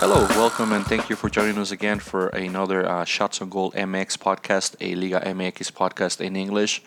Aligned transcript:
Hello, 0.00 0.22
welcome, 0.28 0.72
and 0.72 0.86
thank 0.86 1.10
you 1.10 1.14
for 1.14 1.28
joining 1.28 1.58
us 1.58 1.72
again 1.72 1.98
for 1.98 2.28
another 2.28 2.88
uh, 2.88 3.04
Shots 3.04 3.42
on 3.42 3.50
Goal 3.50 3.70
MX 3.72 4.16
podcast, 4.16 4.74
a 4.80 4.94
Liga 4.94 5.20
MX 5.20 5.72
podcast 5.72 6.22
in 6.22 6.36
English. 6.36 6.80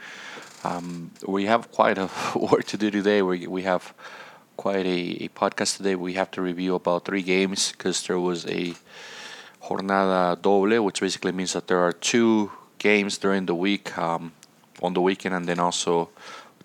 Um, 0.63 1.12
we 1.28 1.46
have 1.46 1.71
quite 1.71 1.99
a 1.99 2.10
work 2.36 2.63
to 2.63 2.76
do 2.76 2.89
today. 2.89 3.21
We, 3.21 3.46
we 3.46 3.62
have 3.62 3.94
quite 4.57 4.88
a, 4.88 5.26
a 5.26 5.29
podcast 5.29 5.78
today. 5.78 5.94
We 5.94 6.13
have 6.13 6.31
to 6.31 6.41
review 6.41 6.73
about 6.73 7.05
three 7.05 7.21
games 7.21 7.71
because 7.71 8.02
there 8.07 8.20
was 8.20 8.47
a 8.47 8.73
jornada 9.65 10.41
doble, 10.41 10.83
which 10.83 10.99
basically 10.99 11.33
means 11.33 11.53
that 11.53 11.67
there 11.67 11.81
are 11.81 11.91
two 11.93 12.51
games 12.79 13.19
during 13.19 13.45
the 13.45 13.53
week 13.53 13.95
um, 13.95 14.31
on 14.81 14.95
the 14.95 15.01
weekend, 15.01 15.35
and 15.35 15.47
then 15.47 15.59
also 15.59 16.09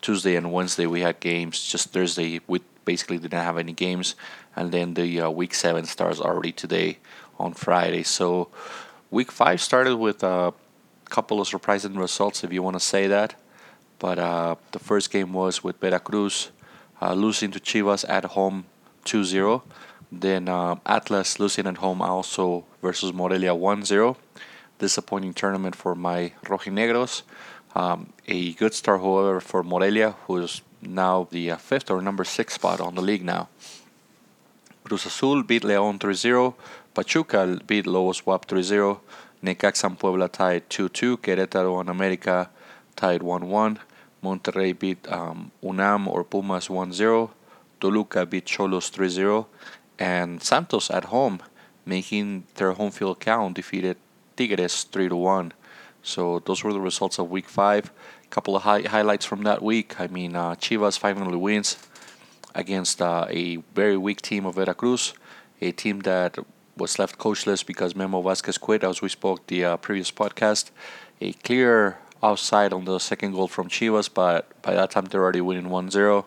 Tuesday 0.01 0.35
and 0.35 0.51
Wednesday 0.51 0.87
we 0.87 1.03
had 1.03 1.21
games. 1.21 1.63
Just 1.63 1.93
Thursday 1.93 2.41
we 2.47 2.61
basically 2.93 3.19
didn't 3.19 3.47
have 3.51 3.59
any 3.65 3.75
games, 3.87 4.09
and 4.57 4.67
then 4.75 4.95
the 4.95 5.09
uh, 5.21 5.29
week 5.41 5.53
seven 5.65 5.85
starts 5.85 6.21
already 6.27 6.53
today 6.65 6.91
on 7.45 7.51
Friday. 7.53 8.03
So 8.19 8.27
week 9.11 9.31
five 9.41 9.59
started 9.61 9.97
with 10.07 10.23
a 10.23 10.55
couple 11.17 11.37
of 11.41 11.47
surprising 11.55 11.97
results, 12.07 12.45
if 12.45 12.51
you 12.55 12.63
want 12.63 12.77
to 12.81 12.85
say 12.95 13.05
that. 13.17 13.31
But 13.99 14.19
uh, 14.19 14.55
the 14.75 14.79
first 14.79 15.07
game 15.11 15.31
was 15.43 15.55
with 15.65 15.77
Veracruz 15.81 16.51
uh, 17.03 17.15
losing 17.25 17.51
to 17.51 17.61
Chivas 17.61 18.03
at 18.09 18.25
home 18.37 18.65
2-0. 19.05 19.63
Then 20.11 20.49
uh, 20.49 20.77
Atlas 20.87 21.39
losing 21.39 21.67
at 21.67 21.79
home 21.85 22.01
also 22.01 22.65
versus 22.81 23.13
Morelia 23.13 23.55
1-0. 23.55 24.17
Disappointing 24.79 25.35
tournament 25.35 25.75
for 25.77 25.95
my 25.95 26.33
rojinegros. 26.45 27.23
Um, 27.75 28.13
a 28.27 28.55
good 28.55 28.73
start, 28.73 29.01
however, 29.01 29.41
for 29.41 29.63
Morelia, 29.63 30.15
who's 30.27 30.63
now 30.83 31.29
the 31.31 31.51
uh, 31.51 31.57
fifth 31.57 31.91
or 31.91 32.01
number 32.01 32.25
six 32.25 32.55
spot 32.55 32.81
on 32.81 32.95
the 32.95 33.03
league 33.03 33.25
now. 33.25 33.49
Cruz 34.85 35.07
Azul 35.07 35.43
beat 35.43 35.63
León 35.63 35.99
3-0. 35.99 36.55
Pachuca 36.95 37.61
beat 37.67 37.87
Lobos 37.87 38.23
BUAP 38.23 38.47
3-0. 38.47 39.01
Necaxa 39.45 39.85
and 39.85 39.99
Puebla 39.99 40.29
tied 40.29 40.69
2-2. 40.71 41.19
Querétaro 41.19 41.81
and 41.81 41.91
América 41.91 42.49
tied 42.97 43.21
1-1. 43.21 43.79
Monterrey 44.23 44.77
beat 44.77 45.07
um, 45.13 45.51
UNAM 45.63 46.09
or 46.09 46.25
Pumas 46.25 46.69
1-0. 46.69 47.31
Toluca 47.81 48.27
beat 48.27 48.47
Xolos 48.47 48.91
3-0. 48.91 49.47
And 49.99 50.43
Santos 50.43 50.91
at 50.91 51.07
home, 51.07 51.41
making 51.85 52.45
their 52.55 52.73
home 52.73 52.91
field 52.91 53.21
count, 53.21 53.55
defeated 53.55 53.97
Tigres 54.37 54.87
3-1. 54.91 55.53
So 56.03 56.39
those 56.39 56.65
were 56.65 56.73
the 56.73 56.81
results 56.81 57.19
of 57.19 57.31
Week 57.31 57.49
5 57.49 57.91
couple 58.31 58.57
of 58.57 58.63
high- 58.63 58.83
highlights 58.83 59.25
from 59.25 59.43
that 59.43 59.63
week. 59.63 60.01
I 60.01 60.07
mean, 60.07 60.37
uh, 60.37 60.55
Chivas 60.55 60.99
finally 60.99 61.37
wins 61.37 61.77
against 62.55 63.01
uh, 63.01 63.27
a 63.31 63.57
very 63.75 63.97
weak 63.97 64.23
team 64.23 64.47
of 64.47 64.57
Veracruz, 64.57 65.15
a 65.61 65.73
team 65.73 66.01
that 66.01 66.39
was 66.77 66.99
left 66.99 67.19
coachless 67.19 67.65
because 67.65 67.95
Memo 67.95 68.23
Vasquez 68.23 68.59
quit, 68.59 68.85
as 68.85 69.03
we 69.03 69.09
spoke 69.09 69.47
the 69.49 69.65
uh, 69.65 69.77
previous 69.77 70.11
podcast. 70.11 70.71
A 71.21 71.33
clear 71.33 71.99
outside 72.23 72.73
on 72.73 72.85
the 72.85 72.99
second 72.99 73.33
goal 73.33 73.49
from 73.49 73.69
Chivas, 73.69 74.09
but 74.13 74.61
by 74.63 74.75
that 74.75 74.91
time 74.91 75.07
they're 75.07 75.23
already 75.23 75.41
winning 75.41 75.71
1-0. 75.71 76.25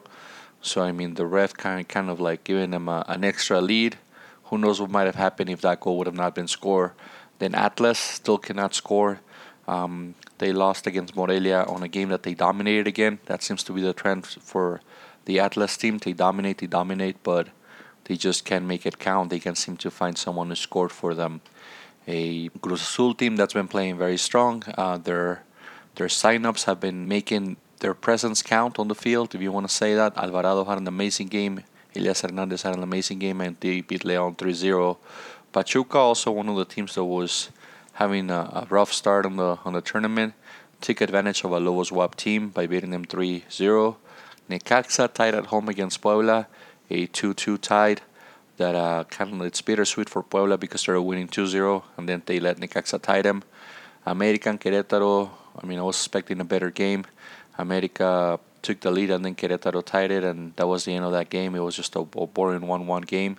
So 0.61 0.81
I 0.81 0.91
mean, 0.91 1.15
the 1.15 1.25
ref 1.25 1.53
kind 1.55 1.87
kind 1.87 2.09
of 2.09 2.19
like 2.19 2.43
giving 2.43 2.71
them 2.71 2.87
a, 2.87 3.03
an 3.07 3.23
extra 3.23 3.61
lead. 3.61 3.97
Who 4.45 4.57
knows 4.57 4.79
what 4.79 4.91
might 4.91 5.05
have 5.05 5.15
happened 5.15 5.49
if 5.49 5.61
that 5.61 5.79
goal 5.79 5.97
would 5.97 6.07
have 6.07 6.15
not 6.15 6.35
been 6.35 6.47
scored? 6.47 6.91
Then 7.39 7.55
Atlas 7.55 7.97
still 7.97 8.37
cannot 8.37 8.75
score. 8.75 9.21
Um, 9.71 10.15
they 10.39 10.51
lost 10.51 10.85
against 10.85 11.15
Morelia 11.15 11.63
on 11.63 11.81
a 11.81 11.87
game 11.87 12.09
that 12.09 12.23
they 12.23 12.33
dominated 12.33 12.87
again. 12.87 13.19
That 13.27 13.41
seems 13.41 13.63
to 13.63 13.71
be 13.71 13.81
the 13.81 13.93
trend 13.93 14.25
for 14.25 14.81
the 15.23 15.39
Atlas 15.39 15.77
team. 15.77 15.97
They 15.97 16.11
dominate, 16.11 16.57
they 16.57 16.67
dominate, 16.67 17.23
but 17.23 17.47
they 18.03 18.17
just 18.17 18.43
can't 18.43 18.65
make 18.65 18.85
it 18.85 18.99
count. 18.99 19.29
They 19.29 19.39
can't 19.39 19.57
seem 19.57 19.77
to 19.77 19.89
find 19.89 20.17
someone 20.17 20.49
who 20.49 20.55
scored 20.55 20.91
for 20.91 21.13
them. 21.15 21.39
A 22.05 22.49
Cruz 22.61 22.81
Azul 22.81 23.13
team 23.13 23.37
that's 23.37 23.53
been 23.53 23.69
playing 23.69 23.97
very 23.97 24.17
strong. 24.17 24.63
Uh, 24.77 24.97
their 24.97 25.43
their 25.95 26.07
signups 26.07 26.65
have 26.65 26.79
been 26.81 27.07
making 27.07 27.55
their 27.79 27.93
presence 27.93 28.41
count 28.41 28.77
on 28.77 28.89
the 28.89 28.95
field, 28.95 29.33
if 29.35 29.41
you 29.41 29.51
want 29.53 29.67
to 29.69 29.73
say 29.73 29.95
that. 29.95 30.17
Alvarado 30.17 30.65
had 30.65 30.79
an 30.79 30.87
amazing 30.87 31.27
game. 31.27 31.63
Elias 31.95 32.21
Hernandez 32.21 32.63
had 32.63 32.75
an 32.75 32.83
amazing 32.83 33.19
game, 33.19 33.39
and 33.41 33.55
they 33.59 33.81
beat 33.81 34.03
Leon 34.03 34.35
3-0. 34.35 34.97
Pachuca 35.51 35.97
also 35.97 36.31
one 36.31 36.49
of 36.49 36.55
the 36.55 36.65
teams 36.65 36.95
that 36.95 37.03
was 37.03 37.49
having 37.93 38.29
a, 38.29 38.41
a, 38.61 38.67
rough 38.69 38.93
start 38.93 39.25
on 39.25 39.35
the 39.37 39.57
on 39.65 39.73
the 39.73 39.81
tournament. 39.81 40.33
Took 40.79 41.01
advantage 41.01 41.43
of 41.43 41.51
a 41.51 41.59
Lobos 41.59 41.91
BUAP 41.91 42.15
team 42.15 42.49
by 42.49 42.65
beating 42.65 42.89
them 42.89 43.05
3-0. 43.05 43.95
Necaxa 44.49 45.13
tied 45.13 45.35
at 45.35 45.47
home 45.47 45.69
against 45.69 46.01
Puebla, 46.01 46.47
a 46.89 47.07
2-2 47.07 47.61
tied. 47.61 48.01
That 48.57 48.75
uh, 48.75 49.03
kind 49.05 49.33
of 49.33 49.41
it's 49.41 49.61
bittersweet 49.61 50.09
for 50.09 50.23
Puebla 50.23 50.57
because 50.57 50.85
they're 50.85 51.01
winning 51.01 51.27
2-0, 51.27 51.83
and 51.97 52.09
then 52.09 52.23
they 52.25 52.39
let 52.39 52.57
Necaxa 52.57 53.01
tie 53.01 53.21
them. 53.21 53.43
American 54.05 54.57
Querétaro, 54.57 55.29
I 55.61 55.65
mean, 55.65 55.79
I 55.79 55.83
was 55.83 55.97
expecting 55.97 56.39
a 56.41 56.45
better 56.45 56.71
game. 56.71 57.05
America 57.57 58.39
took 58.61 58.79
the 58.79 58.91
lead 58.91 59.11
and 59.11 59.25
then 59.25 59.35
Querétaro 59.35 59.83
tied 59.85 60.11
it, 60.11 60.23
and 60.23 60.55
that 60.55 60.67
was 60.67 60.85
the 60.85 60.93
end 60.95 61.05
of 61.05 61.11
that 61.11 61.29
game. 61.29 61.55
It 61.55 61.59
was 61.59 61.75
just 61.75 61.95
a, 61.95 61.99
a 61.99 62.27
boring 62.27 62.67
1 62.67 62.87
1 62.87 63.01
game. 63.03 63.37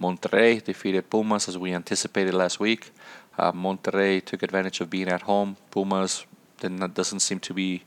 Monterrey 0.00 0.62
defeated 0.62 1.08
Pumas 1.08 1.48
as 1.48 1.56
we 1.56 1.72
anticipated 1.72 2.34
last 2.34 2.58
week. 2.58 2.90
Uh, 3.38 3.52
Monterrey 3.52 4.24
took 4.24 4.42
advantage 4.42 4.80
of 4.80 4.90
being 4.90 5.08
at 5.08 5.22
home. 5.22 5.56
Pumas 5.70 6.26
not, 6.62 6.94
doesn't 6.94 7.20
seem 7.20 7.40
to 7.40 7.54
be 7.54 7.82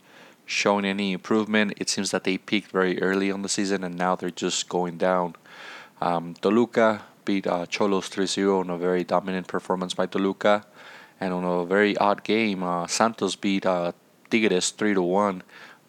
showing 0.45 0.85
any 0.85 1.13
improvement. 1.13 1.73
It 1.77 1.89
seems 1.89 2.11
that 2.11 2.23
they 2.23 2.37
peaked 2.37 2.71
very 2.71 3.01
early 3.01 3.31
on 3.31 3.41
the 3.41 3.49
season 3.49 3.83
and 3.83 3.97
now 3.97 4.15
they're 4.15 4.29
just 4.29 4.69
going 4.69 4.97
down. 4.97 5.35
Um, 6.01 6.35
Toluca 6.35 7.03
beat 7.25 7.47
uh, 7.47 7.65
Xolos 7.65 8.07
3 8.07 8.25
0 8.25 8.59
on 8.59 8.69
a 8.69 8.77
very 8.77 9.03
dominant 9.03 9.47
performance 9.47 9.93
by 9.93 10.05
Toluca. 10.05 10.65
And 11.19 11.33
on 11.33 11.43
a 11.43 11.65
very 11.65 11.97
odd 11.97 12.23
game, 12.23 12.61
uh, 12.61 12.85
Santos 12.87 13.35
beat 13.35 13.65
uh, 13.65 13.91
Tigres 14.29 14.69
3 14.69 14.95
1. 14.95 15.43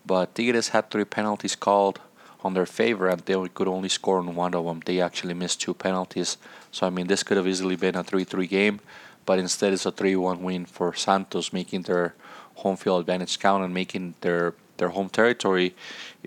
But 0.06 0.34
Tigres 0.34 0.68
had 0.68 0.90
three 0.90 1.04
penalties 1.04 1.54
called 1.54 2.00
on 2.42 2.54
their 2.54 2.66
favor 2.66 3.08
and 3.08 3.20
they 3.20 3.48
could 3.48 3.68
only 3.68 3.88
score 3.88 4.18
on 4.18 4.34
one 4.34 4.54
of 4.54 4.64
them. 4.64 4.80
They 4.84 5.00
actually 5.00 5.34
missed 5.34 5.60
two 5.60 5.74
penalties. 5.74 6.38
So, 6.70 6.86
I 6.86 6.90
mean, 6.90 7.08
this 7.08 7.22
could 7.22 7.36
have 7.36 7.46
easily 7.46 7.76
been 7.76 7.96
a 7.96 8.04
3 8.04 8.24
3 8.24 8.46
game 8.46 8.80
but 9.28 9.38
instead 9.38 9.74
it's 9.74 9.84
a 9.84 9.92
3-1 9.92 10.40
win 10.40 10.64
for 10.64 10.94
Santos, 10.94 11.52
making 11.52 11.82
their 11.82 12.14
home 12.62 12.78
field 12.78 13.00
advantage 13.00 13.38
count 13.38 13.62
and 13.62 13.74
making 13.74 14.14
their 14.22 14.54
their 14.78 14.88
home 14.88 15.10
territory 15.10 15.74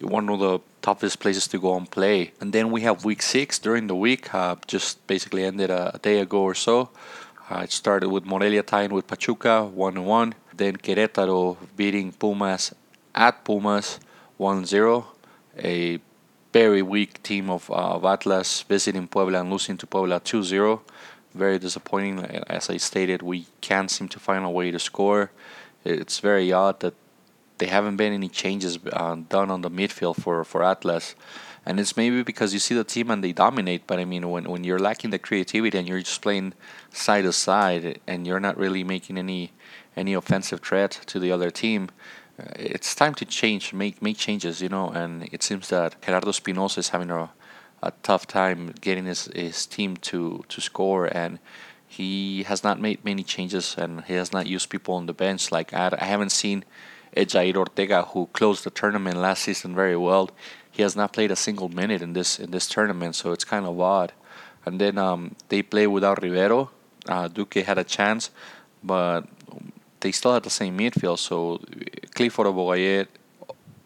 one 0.01 0.29
of 0.29 0.39
the 0.39 0.59
toughest 0.81 1.19
places 1.19 1.47
to 1.47 1.57
go 1.57 1.75
and 1.78 1.90
play. 1.90 2.31
And 2.40 2.53
then 2.53 2.69
we 2.69 2.81
have 2.81 3.03
week 3.03 3.22
six 3.23 3.57
during 3.57 3.88
the 3.88 3.95
week, 3.95 4.23
uh, 4.35 4.56
just 4.67 5.07
basically 5.07 5.44
ended 5.45 5.72
a, 5.72 5.95
a, 5.95 6.00
day 6.00 6.19
ago 6.19 6.41
or 6.44 6.53
so. 6.53 6.90
Uh, 7.50 7.61
it 7.66 7.72
started 7.72 8.09
with 8.09 8.23
Morelia 8.23 8.61
tying 8.61 8.94
with 8.94 9.07
Pachuca 9.07 9.63
1 9.63 10.06
1. 10.06 10.35
Then 10.53 10.78
Querétaro 10.78 11.57
beating 11.75 12.11
Pumas 12.11 12.75
at 13.16 13.44
Pumas 13.44 14.00
1 14.38 14.66
0. 14.66 15.07
A 15.57 16.00
very 16.53 16.84
weak 16.84 17.23
team 17.23 17.50
of, 17.50 17.72
uh, 17.72 17.95
of 17.95 18.06
Atlas 18.06 18.61
visiting 18.61 19.07
Puebla 19.07 19.40
and 19.40 19.50
losing 19.50 19.78
to 19.78 19.88
Puebla 19.88 20.19
2 20.19 20.44
0 20.44 20.81
very 21.34 21.59
disappointing. 21.59 22.19
As 22.47 22.69
I 22.69 22.78
stated, 22.78 23.22
we 23.22 23.47
can't 23.62 23.90
seem 23.90 24.08
to 24.09 24.19
find 24.19 24.46
a 24.46 24.50
way 24.50 24.72
to 24.72 24.80
score. 24.80 25.31
It's 25.84 26.19
very 26.19 26.52
odd 26.52 26.80
that 26.81 26.94
there 27.58 27.69
haven't 27.69 27.97
been 27.97 28.14
any 28.14 28.28
changes 28.28 28.80
uh, 28.92 29.18
done 29.30 29.52
on 29.52 29.62
the 29.62 29.70
midfield 29.70 30.22
for, 30.22 30.44
for 30.44 30.64
Atlas. 30.64 31.16
And 31.66 31.80
it's 31.80 31.96
maybe 31.96 32.24
because 32.24 32.53
you 32.53 32.59
see 32.59 32.74
the 32.74 32.84
team 32.84 33.12
and 33.12 33.24
they 33.24 33.34
dominate, 33.34 33.86
but 33.86 34.00
I 34.00 34.06
mean, 34.06 34.30
when, 34.31 34.46
when 34.50 34.64
you're 34.64 34.80
lacking 34.80 35.12
the 35.12 35.20
creativity 35.20 35.78
and 35.78 35.88
you're 35.88 36.00
just 36.00 36.22
playing 36.22 36.53
side 36.91 37.24
to 37.24 37.31
side 37.31 38.00
and 38.08 38.25
you're 38.25 38.40
not 38.40 38.58
really 38.58 38.84
making 38.84 39.18
any 39.18 39.52
any 39.96 40.14
offensive 40.14 40.62
threat 40.62 40.91
to 41.06 41.20
the 41.20 41.31
other 41.31 41.52
team, 41.52 41.90
uh, 42.40 42.46
it's 42.56 42.96
time 42.96 43.14
to 43.14 43.25
change, 43.25 43.74
make 43.74 44.02
make 44.02 44.18
changes, 44.18 44.59
you 44.59 44.70
know. 44.70 44.90
And 44.90 45.30
it 45.31 45.44
seems 45.44 45.70
that 45.70 46.02
Gerardo 46.02 46.31
Espinoza 46.31 46.80
is 46.80 46.90
having 46.90 47.12
a 47.12 47.30
a 47.84 47.92
tough 48.03 48.28
time 48.28 48.74
getting 48.81 49.06
his, 49.06 49.25
his 49.36 49.66
team 49.66 49.97
to, 49.97 50.44
to 50.50 50.62
score 50.62 51.06
and 51.06 51.40
he 51.88 52.44
has 52.44 52.64
not 52.64 52.79
made 52.79 53.03
many 53.03 53.23
changes 53.23 53.76
and 53.78 54.05
he 54.05 54.14
has 54.14 54.32
not 54.32 54.47
used 54.47 54.70
people 54.70 54.96
on 54.96 55.08
the 55.08 55.14
bench. 55.14 55.52
Like 55.52 55.73
I, 55.73 55.91
I 56.00 56.05
haven't 56.05 56.32
seen 56.32 56.64
Edyairth 57.17 57.58
Ortega 57.58 58.03
who 58.03 58.29
closed 58.32 58.64
the 58.64 58.70
tournament 58.70 59.17
last 59.17 59.44
season 59.44 59.76
very 59.76 59.97
well. 59.97 60.29
He 60.72 60.84
has 60.84 60.96
not 60.96 61.11
played 61.11 61.32
a 61.32 61.35
single 61.35 61.67
minute 61.67 62.02
in 62.02 62.14
this 62.14 62.40
in 62.40 62.52
this 62.52 62.67
tournament 62.67 63.16
so 63.16 63.34
it's 63.34 63.44
kind 63.44 63.66
of 63.66 63.79
odd. 63.79 64.14
And 64.66 64.79
then 64.79 64.97
um, 64.97 65.35
they 65.50 65.61
play 65.64 65.88
without 65.88 66.22
Rivero. 66.22 66.70
Uh, 67.08 67.28
Duque 67.28 67.66
had 67.66 67.78
a 67.78 67.84
chance 67.84 68.29
but 68.84 69.28
they 70.00 70.11
still 70.11 70.34
had 70.34 70.44
the 70.44 70.50
same 70.50 70.78
midfield 70.78 71.20
so 71.20 71.59
Clifford 72.16 72.47
Aboagye 72.47 73.08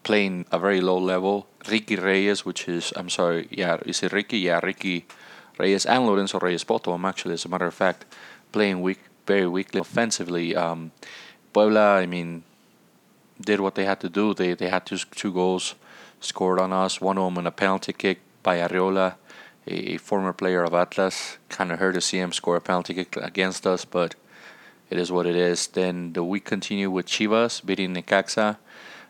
playing 0.06 0.46
a 0.52 0.58
very 0.58 0.80
low 0.80 0.96
level 0.96 1.48
Ricky 1.68 1.96
Reyes, 1.96 2.44
which 2.44 2.68
is, 2.68 2.92
I'm 2.94 3.10
sorry, 3.10 3.48
yeah, 3.50 3.78
is 3.84 4.04
it 4.04 4.12
Ricky? 4.12 4.38
Yeah, 4.38 4.60
Ricky 4.62 5.04
Reyes 5.58 5.84
and 5.84 6.06
Lorenzo 6.06 6.38
Reyes, 6.38 6.62
them 6.62 7.04
actually, 7.04 7.34
as 7.34 7.44
a 7.44 7.48
matter 7.48 7.66
of 7.66 7.74
fact, 7.74 8.04
playing 8.52 8.82
weak, 8.82 9.00
very 9.26 9.48
weakly 9.48 9.80
offensively. 9.80 10.54
Um, 10.54 10.92
Puebla, 11.52 11.96
I 11.96 12.06
mean, 12.06 12.44
did 13.40 13.58
what 13.58 13.74
they 13.74 13.84
had 13.84 13.98
to 14.00 14.08
do. 14.08 14.32
They 14.32 14.54
they 14.54 14.68
had 14.68 14.86
two 14.86 14.98
two 14.98 15.32
goals 15.32 15.74
scored 16.20 16.60
on 16.60 16.72
us. 16.72 17.00
One 17.00 17.18
of 17.18 17.24
them 17.24 17.38
on 17.38 17.46
a 17.46 17.50
penalty 17.50 17.92
kick 17.92 18.20
by 18.42 18.58
Arriola, 18.58 19.16
a 19.66 19.96
former 19.98 20.32
player 20.32 20.62
of 20.62 20.72
Atlas. 20.74 21.38
Kind 21.48 21.72
of 21.72 21.80
hurt 21.80 21.94
to 21.94 22.00
see 22.00 22.18
him 22.18 22.32
score 22.32 22.56
a 22.56 22.60
penalty 22.60 22.94
kick 22.94 23.16
against 23.16 23.66
us, 23.66 23.84
but 23.84 24.14
it 24.88 24.98
is 24.98 25.10
what 25.10 25.26
it 25.26 25.36
is. 25.36 25.66
Then 25.66 26.12
the 26.12 26.22
week 26.22 26.44
continued 26.44 26.92
with 26.92 27.06
Chivas 27.06 27.64
beating 27.64 27.94
Necaxa. 27.94 28.58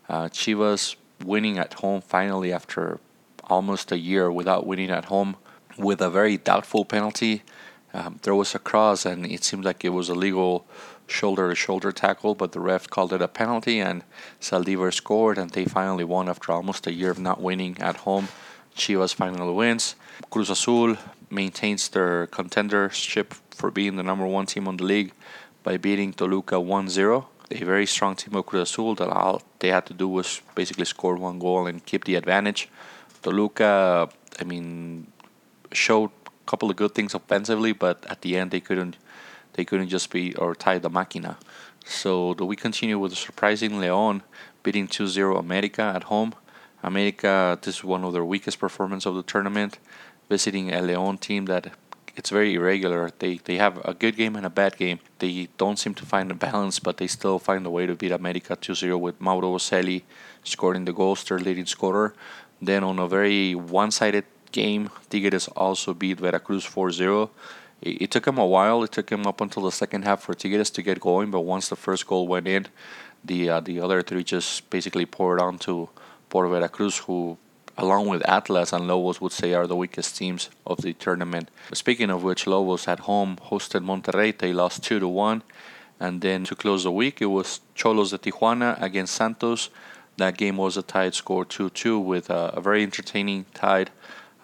Uh, 0.09 0.29
Chivas 0.29 0.97
winning 1.25 1.59
at 1.59 1.75
home 1.75 2.01
finally 2.01 2.53
after 2.53 3.01
almost 3.45 3.93
a 3.93 3.99
year 3.99 4.31
without 4.31 4.67
winning 4.67 4.91
at 4.91 5.07
home 5.07 5.37
with 5.79 6.01
a 6.01 6.11
very 6.11 6.37
doubtful 6.37 6.85
penalty. 6.85 7.43
Um, 7.95 8.19
there 8.23 8.35
was 8.35 8.55
a 8.55 8.59
cross, 8.59 9.07
and 9.07 9.25
it 9.25 9.43
seemed 9.45 9.65
like 9.65 9.85
it 9.85 9.91
was 9.91 10.09
a 10.09 10.15
legal 10.15 10.67
shoulder 11.07 11.49
to 11.49 11.55
shoulder 11.55 11.93
tackle, 11.93 12.35
but 12.35 12.53
the 12.53 12.61
ref 12.61 12.91
called 12.91 13.13
it 13.13 13.23
a 13.23 13.29
penalty, 13.29 13.81
and 13.81 14.03
Saldivar 14.41 14.93
scored, 14.93 15.39
and 15.39 15.51
they 15.51 15.65
finally 15.65 16.05
won 16.05 16.29
after 16.29 16.53
almost 16.53 16.87
a 16.87 16.93
year 16.93 17.11
of 17.11 17.19
not 17.19 17.41
winning 17.41 17.77
at 17.81 17.99
home. 17.99 18.29
Chivas 18.77 19.15
finally 19.15 19.53
wins. 19.53 19.95
Cruz 20.31 20.51
Azul 20.51 20.97
maintains 21.31 21.89
their 21.89 22.27
contendership 22.27 23.33
for 23.51 23.71
being 23.71 23.97
the 23.97 24.03
number 24.03 24.27
one 24.27 24.47
team 24.47 24.69
on 24.69 24.77
the 24.77 24.85
league 24.85 25.13
by 25.63 25.77
beating 25.77 26.13
Toluca 26.13 26.61
1 26.61 26.89
0. 26.89 27.29
A 27.51 27.65
very 27.65 27.87
strong 27.87 28.17
team 28.17 28.35
of 28.35 28.47
Cruz 28.47 28.71
Azul 28.71 28.95
that 28.97 29.09
all 29.09 29.43
they 29.61 29.69
had 29.69 29.87
to 29.87 29.95
do 29.95 30.09
was 30.09 30.43
basically 30.55 30.85
score 30.85 31.15
one 31.15 31.39
goal 31.39 31.67
and 31.67 31.85
keep 31.85 32.05
the 32.05 32.17
advantage. 32.17 32.69
Toluca, 33.23 34.09
I 34.41 34.45
mean, 34.45 35.07
showed 35.73 36.11
a 36.27 36.31
couple 36.47 36.71
of 36.71 36.77
good 36.77 36.95
things 36.95 37.15
offensively, 37.15 37.73
but 37.73 38.05
at 38.07 38.23
the 38.23 38.37
end 38.37 38.51
they 38.51 38.61
couldn't 38.61 38.97
they 39.53 39.65
couldn't 39.65 39.89
just 39.89 40.11
be 40.11 40.35
or 40.35 40.55
tie 40.55 40.79
the 40.79 40.91
máquina. 40.91 41.37
So 41.85 42.35
do 42.35 42.45
we 42.45 42.57
continue 42.57 42.99
with 42.99 43.13
the 43.13 43.17
surprising 43.17 43.81
Leon 43.81 44.23
beating 44.63 44.89
2-0 44.89 45.39
America 45.39 45.83
at 45.95 46.05
home. 46.05 46.35
America, 46.83 47.57
this 47.63 47.77
is 47.77 47.85
one 47.85 48.03
of 48.05 48.13
their 48.13 48.25
weakest 48.25 48.59
performance 48.59 49.07
of 49.07 49.15
the 49.15 49.23
tournament, 49.23 49.79
visiting 50.29 50.73
a 50.73 50.83
Leon 50.83 51.19
team 51.19 51.47
that 51.47 51.73
it's 52.17 52.31
very 52.31 52.55
irregular. 52.55 53.11
They 53.19 53.39
they 53.45 53.57
have 53.57 53.79
a 53.85 53.95
good 53.95 54.17
game 54.17 54.37
and 54.37 54.47
a 54.47 54.51
bad 54.51 54.77
game. 54.77 55.01
They 55.19 55.49
don't 55.59 55.79
seem 55.79 55.95
to 55.95 56.07
find 56.07 56.31
a 56.31 56.35
balance, 56.35 56.79
but 56.79 56.97
they 56.97 57.07
still 57.07 57.39
find 57.39 57.65
a 57.67 57.71
way 57.71 57.87
to 57.87 57.95
beat 57.95 58.13
America 58.13 58.57
2-0 58.57 58.99
with 58.99 59.21
Mauro 59.21 59.55
Boselli 59.55 60.03
scoring 60.43 60.85
the 60.85 60.93
goals, 60.93 61.25
their 61.25 61.39
leading 61.39 61.67
scorer. 61.67 62.15
Then 62.61 62.83
on 62.85 62.99
a 62.99 63.07
very 63.07 63.55
one-sided 63.55 64.25
game, 64.51 64.91
Tigres 65.11 65.49
also 65.49 65.93
beat 65.93 66.19
Veracruz 66.19 66.65
4-0 66.65 67.29
it, 67.83 68.03
it, 68.03 68.11
took 68.11 68.27
him 68.27 68.39
a 68.39 68.47
while. 68.47 68.83
It 68.83 68.93
took 68.93 69.11
him 69.11 69.27
up 69.27 69.41
until 69.41 69.65
the 69.65 69.73
second 69.73 70.03
half 70.03 70.23
for 70.23 70.35
Tigres 70.35 70.71
to 70.71 70.83
get 70.83 71.01
going, 71.01 71.31
but 71.31 71.41
once 71.41 71.69
the 71.69 71.77
first 71.77 72.07
goal 72.07 72.27
went 72.27 72.49
in, 72.49 72.67
the 73.25 73.51
uh, 73.51 73.61
the 73.61 73.81
other 73.81 74.03
three 74.03 74.25
just 74.25 74.69
basically 74.71 75.07
poured 75.07 75.41
on 75.41 75.59
to 75.59 75.89
Port 76.29 76.49
Veracruz, 76.49 76.99
who, 76.99 77.39
along 77.79 78.09
with 78.09 78.29
Atlas 78.29 78.73
and 78.73 78.87
Lobos, 78.87 79.21
would 79.21 79.33
say 79.33 79.55
are 79.55 79.67
the 79.67 79.77
weakest 79.77 80.17
teams 80.17 80.51
of 80.67 80.79
the 80.83 80.93
tournament. 80.95 81.51
Speaking 81.73 82.11
of 82.11 82.23
which, 82.23 82.47
Lobos 82.47 82.89
at 82.89 83.01
home 83.01 83.37
hosted 83.51 83.85
Monterrey. 83.85 84.37
They 84.37 84.53
lost 84.53 84.83
two 84.83 84.99
to 85.01 85.09
one, 85.09 85.43
and 86.01 86.21
then 86.21 86.45
to 86.45 86.55
close 86.55 86.85
the 86.85 86.93
week, 86.93 87.21
it 87.21 87.27
was 87.27 87.61
Xolos 87.75 88.11
de 88.11 88.19
Tijuana 88.19 88.81
against 88.81 89.15
Santos. 89.15 89.71
That 90.17 90.37
game 90.37 90.57
was 90.57 90.77
a 90.77 90.83
tied 90.83 91.15
score 91.15 91.45
2-2 91.45 92.03
with 92.03 92.31
uh, 92.31 92.53
a 92.55 92.61
very 92.61 92.83
entertaining 92.83 93.45
tied. 93.53 93.91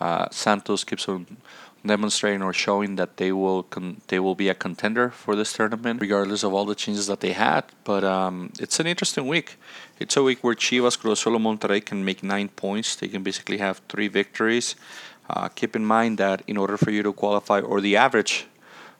Uh, 0.00 0.28
Santos 0.30 0.84
keeps 0.84 1.08
on 1.08 1.38
demonstrating 1.84 2.42
or 2.42 2.52
showing 2.52 2.96
that 2.96 3.16
they 3.16 3.32
will 3.32 3.64
con- 3.64 4.00
they 4.08 4.18
will 4.18 4.34
be 4.34 4.48
a 4.48 4.54
contender 4.54 5.10
for 5.10 5.34
this 5.34 5.52
tournament, 5.52 6.00
regardless 6.00 6.42
of 6.42 6.54
all 6.54 6.64
the 6.64 6.74
changes 6.74 7.06
that 7.08 7.20
they 7.20 7.32
had. 7.32 7.64
But 7.84 8.04
um, 8.04 8.52
it's 8.58 8.78
an 8.80 8.86
interesting 8.86 9.26
week. 9.26 9.56
It's 9.98 10.16
a 10.16 10.22
week 10.22 10.42
where 10.42 10.54
Chivas, 10.54 10.98
Cruz 10.98 11.20
Azul, 11.20 11.38
Monterrey 11.38 11.84
can 11.84 12.04
make 12.04 12.22
nine 12.22 12.48
points. 12.48 12.96
They 12.96 13.08
can 13.08 13.22
basically 13.22 13.58
have 13.58 13.80
three 13.88 14.08
victories. 14.08 14.76
Uh, 15.28 15.48
keep 15.48 15.76
in 15.76 15.84
mind 15.84 16.18
that 16.18 16.42
in 16.46 16.56
order 16.56 16.76
for 16.76 16.90
you 16.90 17.02
to 17.02 17.12
qualify, 17.12 17.60
or 17.60 17.80
the 17.80 17.96
average, 17.96 18.46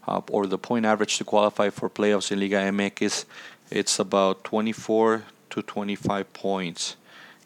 uh, 0.07 0.21
or 0.31 0.47
the 0.47 0.59
point 0.59 0.87
average 0.87 1.19
to 1.19 1.25
qualify 1.25 1.71
for 1.71 1.89
playoffs 1.89 2.33
in 2.33 2.41
Liga 2.41 2.57
MX, 2.57 3.25
it's 3.71 3.99
about 3.99 4.45
24 4.45 5.25
to 5.51 5.63
25 5.63 6.33
points, 6.33 6.97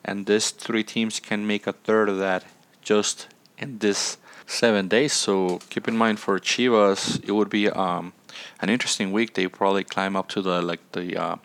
and 0.04 0.26
these 0.26 0.50
three 0.50 0.84
teams 0.84 1.20
can 1.20 1.46
make 1.46 1.66
a 1.66 1.72
third 1.72 2.08
of 2.08 2.18
that 2.18 2.44
just 2.82 3.26
in 3.58 3.78
this 3.78 4.18
seven 4.46 4.88
days. 4.88 5.12
So 5.12 5.60
keep 5.70 5.88
in 5.88 5.96
mind 5.96 6.18
for 6.18 6.38
Chivas, 6.38 7.22
it 7.24 7.32
would 7.32 7.50
be 7.50 7.68
um, 7.68 8.12
an 8.60 8.70
interesting 8.70 9.12
week. 9.12 9.34
They 9.34 9.48
probably 9.48 9.84
climb 9.84 10.16
up 10.16 10.28
to 10.30 10.42
the 10.42 10.62
like 10.62 10.80
the 10.92 11.16
uh, 11.16 11.36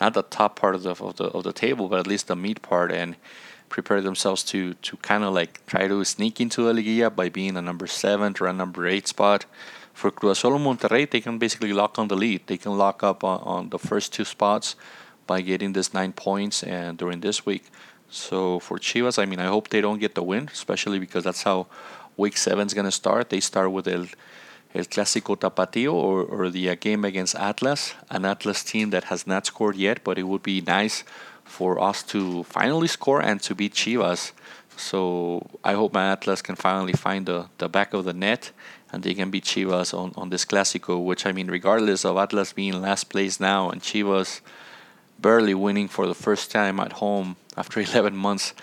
not 0.00 0.14
the 0.14 0.22
top 0.22 0.58
part 0.58 0.74
of 0.74 0.82
the 0.82 0.90
of 0.90 1.16
the 1.16 1.24
of 1.24 1.44
the 1.44 1.52
table, 1.52 1.88
but 1.88 1.98
at 2.00 2.06
least 2.06 2.28
the 2.28 2.36
meat 2.36 2.62
part 2.62 2.92
and 2.92 3.16
prepare 3.68 4.00
themselves 4.00 4.42
to 4.44 4.74
to 4.74 4.96
kind 4.98 5.24
of 5.24 5.34
like 5.34 5.64
try 5.66 5.88
to 5.88 6.04
sneak 6.04 6.40
into 6.40 6.62
the 6.62 6.72
Liguilla 6.72 7.14
by 7.14 7.28
being 7.28 7.56
a 7.56 7.62
number 7.62 7.86
seven 7.86 8.34
or 8.40 8.46
a 8.46 8.52
number 8.52 8.86
eight 8.86 9.08
spot. 9.08 9.46
For 9.92 10.12
Cruz 10.12 10.38
Azul 10.38 10.58
Monterrey, 10.60 11.10
they 11.10 11.20
can 11.20 11.38
basically 11.38 11.72
lock 11.72 11.98
on 11.98 12.06
the 12.06 12.16
lead. 12.16 12.46
They 12.46 12.56
can 12.56 12.78
lock 12.78 13.02
up 13.02 13.24
on, 13.24 13.40
on 13.40 13.70
the 13.70 13.80
first 13.80 14.12
two 14.12 14.24
spots 14.24 14.76
by 15.26 15.40
getting 15.40 15.72
this 15.72 15.92
nine 15.92 16.12
points 16.12 16.62
and 16.62 16.96
during 16.96 17.20
this 17.20 17.44
week. 17.44 17.64
So 18.08 18.60
for 18.60 18.78
Chivas, 18.78 19.18
I 19.20 19.26
mean, 19.26 19.40
I 19.40 19.46
hope 19.46 19.68
they 19.68 19.80
don't 19.80 19.98
get 19.98 20.14
the 20.14 20.22
win, 20.22 20.48
especially 20.52 21.00
because 21.00 21.24
that's 21.24 21.42
how 21.42 21.66
week 22.18 22.36
seven 22.36 22.66
is 22.66 22.74
going 22.74 22.84
to 22.84 22.92
start. 22.92 23.30
They 23.30 23.40
start 23.40 23.70
with 23.72 23.88
El, 23.88 24.06
El 24.74 24.84
Clásico 24.84 25.38
Tapatío 25.38 25.94
or, 25.94 26.22
or 26.24 26.50
the 26.50 26.68
uh, 26.68 26.74
game 26.74 27.04
against 27.04 27.34
Atlas, 27.36 27.94
an 28.10 28.26
Atlas 28.26 28.62
team 28.62 28.90
that 28.90 29.04
has 29.04 29.26
not 29.26 29.46
scored 29.46 29.76
yet, 29.76 30.04
but 30.04 30.18
it 30.18 30.24
would 30.24 30.42
be 30.42 30.60
nice 30.60 31.04
for 31.44 31.80
us 31.80 32.02
to 32.02 32.42
finally 32.42 32.88
score 32.88 33.22
and 33.22 33.40
to 33.42 33.54
beat 33.54 33.72
Chivas. 33.72 34.32
So 34.76 35.46
I 35.64 35.72
hope 35.72 35.94
my 35.94 36.12
Atlas 36.12 36.42
can 36.42 36.56
finally 36.56 36.92
find 36.92 37.24
the, 37.26 37.48
the 37.58 37.68
back 37.68 37.94
of 37.94 38.04
the 38.04 38.12
net 38.12 38.50
and 38.92 39.02
they 39.02 39.14
can 39.14 39.30
beat 39.30 39.44
Chivas 39.44 39.96
on, 39.96 40.12
on 40.16 40.30
this 40.30 40.44
Clásico, 40.44 41.02
which 41.02 41.24
I 41.24 41.32
mean, 41.32 41.48
regardless 41.48 42.04
of 42.04 42.16
Atlas 42.16 42.52
being 42.52 42.80
last 42.82 43.04
place 43.04 43.40
now 43.40 43.70
and 43.70 43.80
Chivas 43.80 44.40
barely 45.20 45.54
winning 45.54 45.88
for 45.88 46.06
the 46.06 46.14
first 46.14 46.50
time 46.50 46.78
at 46.80 46.94
home 46.94 47.36
after 47.56 47.80
11 47.80 48.16
months, 48.16 48.54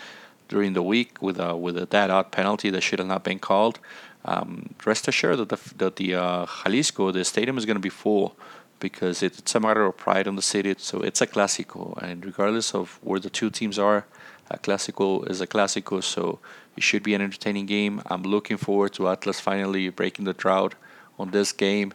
during 0.48 0.74
the 0.74 0.84
week 0.84 1.22
with 1.22 1.40
a 1.40 1.56
with 1.56 1.78
a 1.78 1.86
that 1.88 2.10
odd 2.10 2.32
penalty 2.32 2.70
that 2.70 2.82
should 2.82 3.00
have 3.00 3.08
not 3.08 3.24
been 3.24 3.40
called. 3.40 3.80
Um, 4.26 4.74
rest 4.86 5.08
assured 5.08 5.38
that 5.40 5.50
the 5.50 5.60
that 5.78 5.96
the 5.98 6.16
uh, 6.16 6.46
Jalisco 6.64 7.12
the 7.12 7.24
stadium 7.24 7.58
is 7.58 7.66
going 7.66 7.76
to 7.76 7.82
be 7.82 7.90
full 7.90 8.36
because 8.80 9.24
it's 9.24 9.56
a 9.56 9.60
matter 9.60 9.86
of 9.86 9.98
pride 9.98 10.28
in 10.28 10.36
the 10.36 10.42
city. 10.42 10.76
So 10.78 11.02
it's 11.02 11.22
a 11.22 11.28
clásico, 11.28 11.98
and 12.02 12.26
regardless 12.26 12.76
of 12.76 13.00
where 13.02 13.20
the 13.20 13.30
two 13.30 13.50
teams 13.50 13.80
are, 13.80 14.06
a 14.50 14.58
clásico 14.58 15.28
is 15.30 15.42
a 15.42 15.48
clásico. 15.48 16.04
So 16.04 16.40
it 16.76 16.84
should 16.84 17.04
be 17.04 17.14
an 17.14 17.22
entertaining 17.22 17.66
game. 17.66 18.02
I'm 18.08 18.24
looking 18.24 18.58
forward 18.58 18.94
to 18.94 19.08
Atlas 19.10 19.40
finally 19.40 19.90
breaking 19.90 20.26
the 20.26 20.34
drought 20.34 20.76
on 21.18 21.32
this 21.32 21.52
game. 21.52 21.94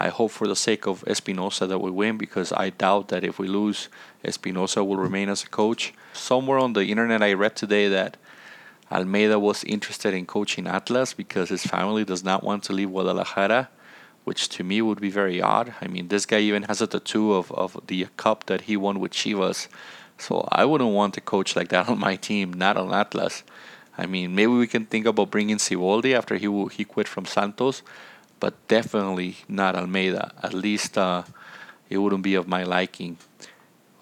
I 0.00 0.08
hope 0.10 0.30
for 0.30 0.46
the 0.46 0.54
sake 0.54 0.86
of 0.86 1.04
Espinoza 1.06 1.68
that 1.68 1.80
we 1.80 1.90
win 1.90 2.18
because 2.18 2.52
I 2.52 2.70
doubt 2.70 3.08
that 3.08 3.24
if 3.24 3.38
we 3.38 3.48
lose, 3.48 3.88
Espinoza 4.24 4.86
will 4.86 4.96
remain 4.96 5.28
as 5.28 5.42
a 5.42 5.48
coach. 5.48 5.92
Somewhere 6.12 6.58
on 6.58 6.74
the 6.74 6.84
internet, 6.84 7.20
I 7.20 7.32
read 7.32 7.56
today 7.56 7.88
that 7.88 8.16
Almeida 8.92 9.40
was 9.40 9.64
interested 9.64 10.14
in 10.14 10.24
coaching 10.24 10.68
Atlas 10.68 11.14
because 11.14 11.48
his 11.48 11.64
family 11.64 12.04
does 12.04 12.22
not 12.22 12.44
want 12.44 12.62
to 12.64 12.72
leave 12.72 12.90
Guadalajara, 12.90 13.70
which 14.22 14.48
to 14.50 14.62
me 14.62 14.80
would 14.80 15.00
be 15.00 15.10
very 15.10 15.42
odd. 15.42 15.74
I 15.80 15.88
mean, 15.88 16.08
this 16.08 16.26
guy 16.26 16.38
even 16.38 16.62
has 16.64 16.80
a 16.80 16.86
tattoo 16.86 17.34
of, 17.34 17.50
of 17.50 17.76
the 17.88 18.06
cup 18.16 18.46
that 18.46 18.62
he 18.62 18.76
won 18.76 19.00
with 19.00 19.12
Chivas. 19.12 19.66
So 20.16 20.48
I 20.52 20.64
wouldn't 20.64 20.90
want 20.90 21.14
to 21.14 21.20
coach 21.20 21.56
like 21.56 21.70
that 21.70 21.88
on 21.92 21.98
my 21.98 22.14
team, 22.14 22.52
not 22.52 22.76
on 22.76 22.94
Atlas. 22.94 23.42
I 23.96 24.06
mean, 24.06 24.36
maybe 24.36 24.52
we 24.52 24.68
can 24.68 24.86
think 24.86 25.06
about 25.06 25.32
bringing 25.32 25.56
Siboldi 25.56 26.14
after 26.14 26.36
he 26.36 26.46
he 26.68 26.84
quit 26.84 27.08
from 27.08 27.26
Santos 27.26 27.82
but 28.40 28.54
definitely 28.68 29.36
not 29.48 29.74
Almeida. 29.74 30.32
At 30.42 30.54
least 30.54 30.96
uh, 30.96 31.22
it 31.88 31.98
wouldn't 31.98 32.22
be 32.22 32.34
of 32.34 32.46
my 32.48 32.62
liking. 32.64 33.18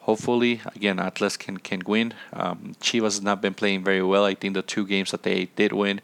Hopefully, 0.01 0.61
again, 0.75 1.01
Atlas 1.01 1.37
can 1.37 1.57
can 1.59 1.83
win. 1.87 2.15
Um, 2.33 2.75
Chivas 2.81 3.03
has 3.03 3.23
not 3.23 3.41
been 3.43 3.55
playing 3.55 3.85
very 3.85 4.03
well. 4.03 4.25
I 4.25 4.35
think 4.35 4.55
the 4.55 4.63
two 4.63 4.87
games 4.87 5.11
that 5.11 5.23
they 5.23 5.47
did 5.57 5.73
win, 5.73 6.01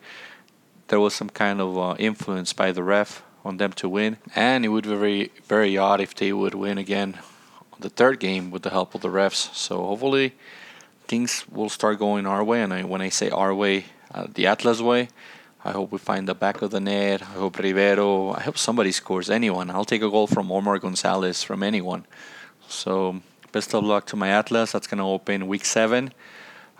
there 0.88 0.98
was 1.00 1.14
some 1.14 1.30
kind 1.30 1.60
of 1.60 1.78
uh, 1.78 1.94
influence 1.98 2.52
by 2.52 2.72
the 2.72 2.82
ref 2.82 3.22
on 3.44 3.56
them 3.58 3.72
to 3.72 3.88
win, 3.88 4.16
and 4.34 4.64
it 4.64 4.68
would 4.68 4.84
be 4.84 4.94
very 4.96 5.30
very 5.48 5.78
odd 5.78 6.00
if 6.00 6.14
they 6.14 6.32
would 6.32 6.54
win 6.54 6.78
again 6.78 7.18
on 7.72 7.78
the 7.80 7.90
third 7.90 8.18
game 8.18 8.50
with 8.50 8.62
the 8.62 8.70
help 8.70 8.94
of 8.94 9.02
the 9.02 9.08
refs. 9.08 9.54
So 9.54 9.78
hopefully, 9.86 10.34
things 11.06 11.44
will 11.48 11.68
start 11.68 11.98
going 11.98 12.26
our 12.26 12.42
way. 12.42 12.62
And 12.62 12.72
I, 12.72 12.82
when 12.84 13.02
I 13.02 13.10
say 13.10 13.30
our 13.30 13.54
way, 13.54 13.84
uh, 14.14 14.26
the 14.34 14.46
Atlas 14.46 14.80
way, 14.80 15.08
I 15.64 15.70
hope 15.70 15.92
we 15.92 15.98
find 15.98 16.26
the 16.26 16.34
back 16.34 16.60
of 16.60 16.72
the 16.72 16.80
net. 16.80 17.22
I 17.22 17.38
hope 17.38 17.56
Rivero. 17.56 18.32
I 18.36 18.40
hope 18.40 18.58
somebody 18.58 18.90
scores. 18.90 19.30
Anyone. 19.30 19.70
I'll 19.70 19.84
take 19.84 20.02
a 20.02 20.10
goal 20.10 20.26
from 20.26 20.50
Omar 20.50 20.80
Gonzalez 20.80 21.44
from 21.44 21.62
anyone. 21.62 22.04
So 22.66 23.20
best 23.52 23.72
of 23.72 23.84
luck 23.84 24.04
to 24.06 24.16
my 24.16 24.30
Atlas. 24.30 24.72
That's 24.72 24.88
gonna 24.88 25.08
open 25.08 25.46
week 25.46 25.64
seven. 25.64 26.12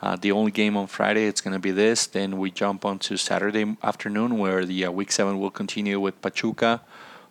Uh, 0.03 0.17
the 0.17 0.33
only 0.33 0.51
game 0.51 0.77
on 0.77 0.89
Friday 0.89 1.27
it's 1.27 1.41
gonna 1.41 1.61
be 1.61 1.71
this. 1.71 2.07
Then 2.07 2.39
we 2.39 2.51
jump 2.51 2.85
on 2.85 2.99
to 3.01 3.17
Saturday 3.17 3.77
afternoon 3.85 4.37
where 4.39 4.65
the 4.65 4.87
uh, 4.87 4.91
week 4.91 5.13
seven 5.13 5.39
will 5.39 5.53
continue 5.53 6.01
with 6.01 6.21
Pachuca 6.21 6.81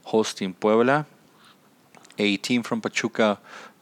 hosting 0.06 0.54
Puebla, 0.54 1.06
a 2.18 2.38
team 2.38 2.64
from 2.64 2.80
Pachuca 2.80 3.40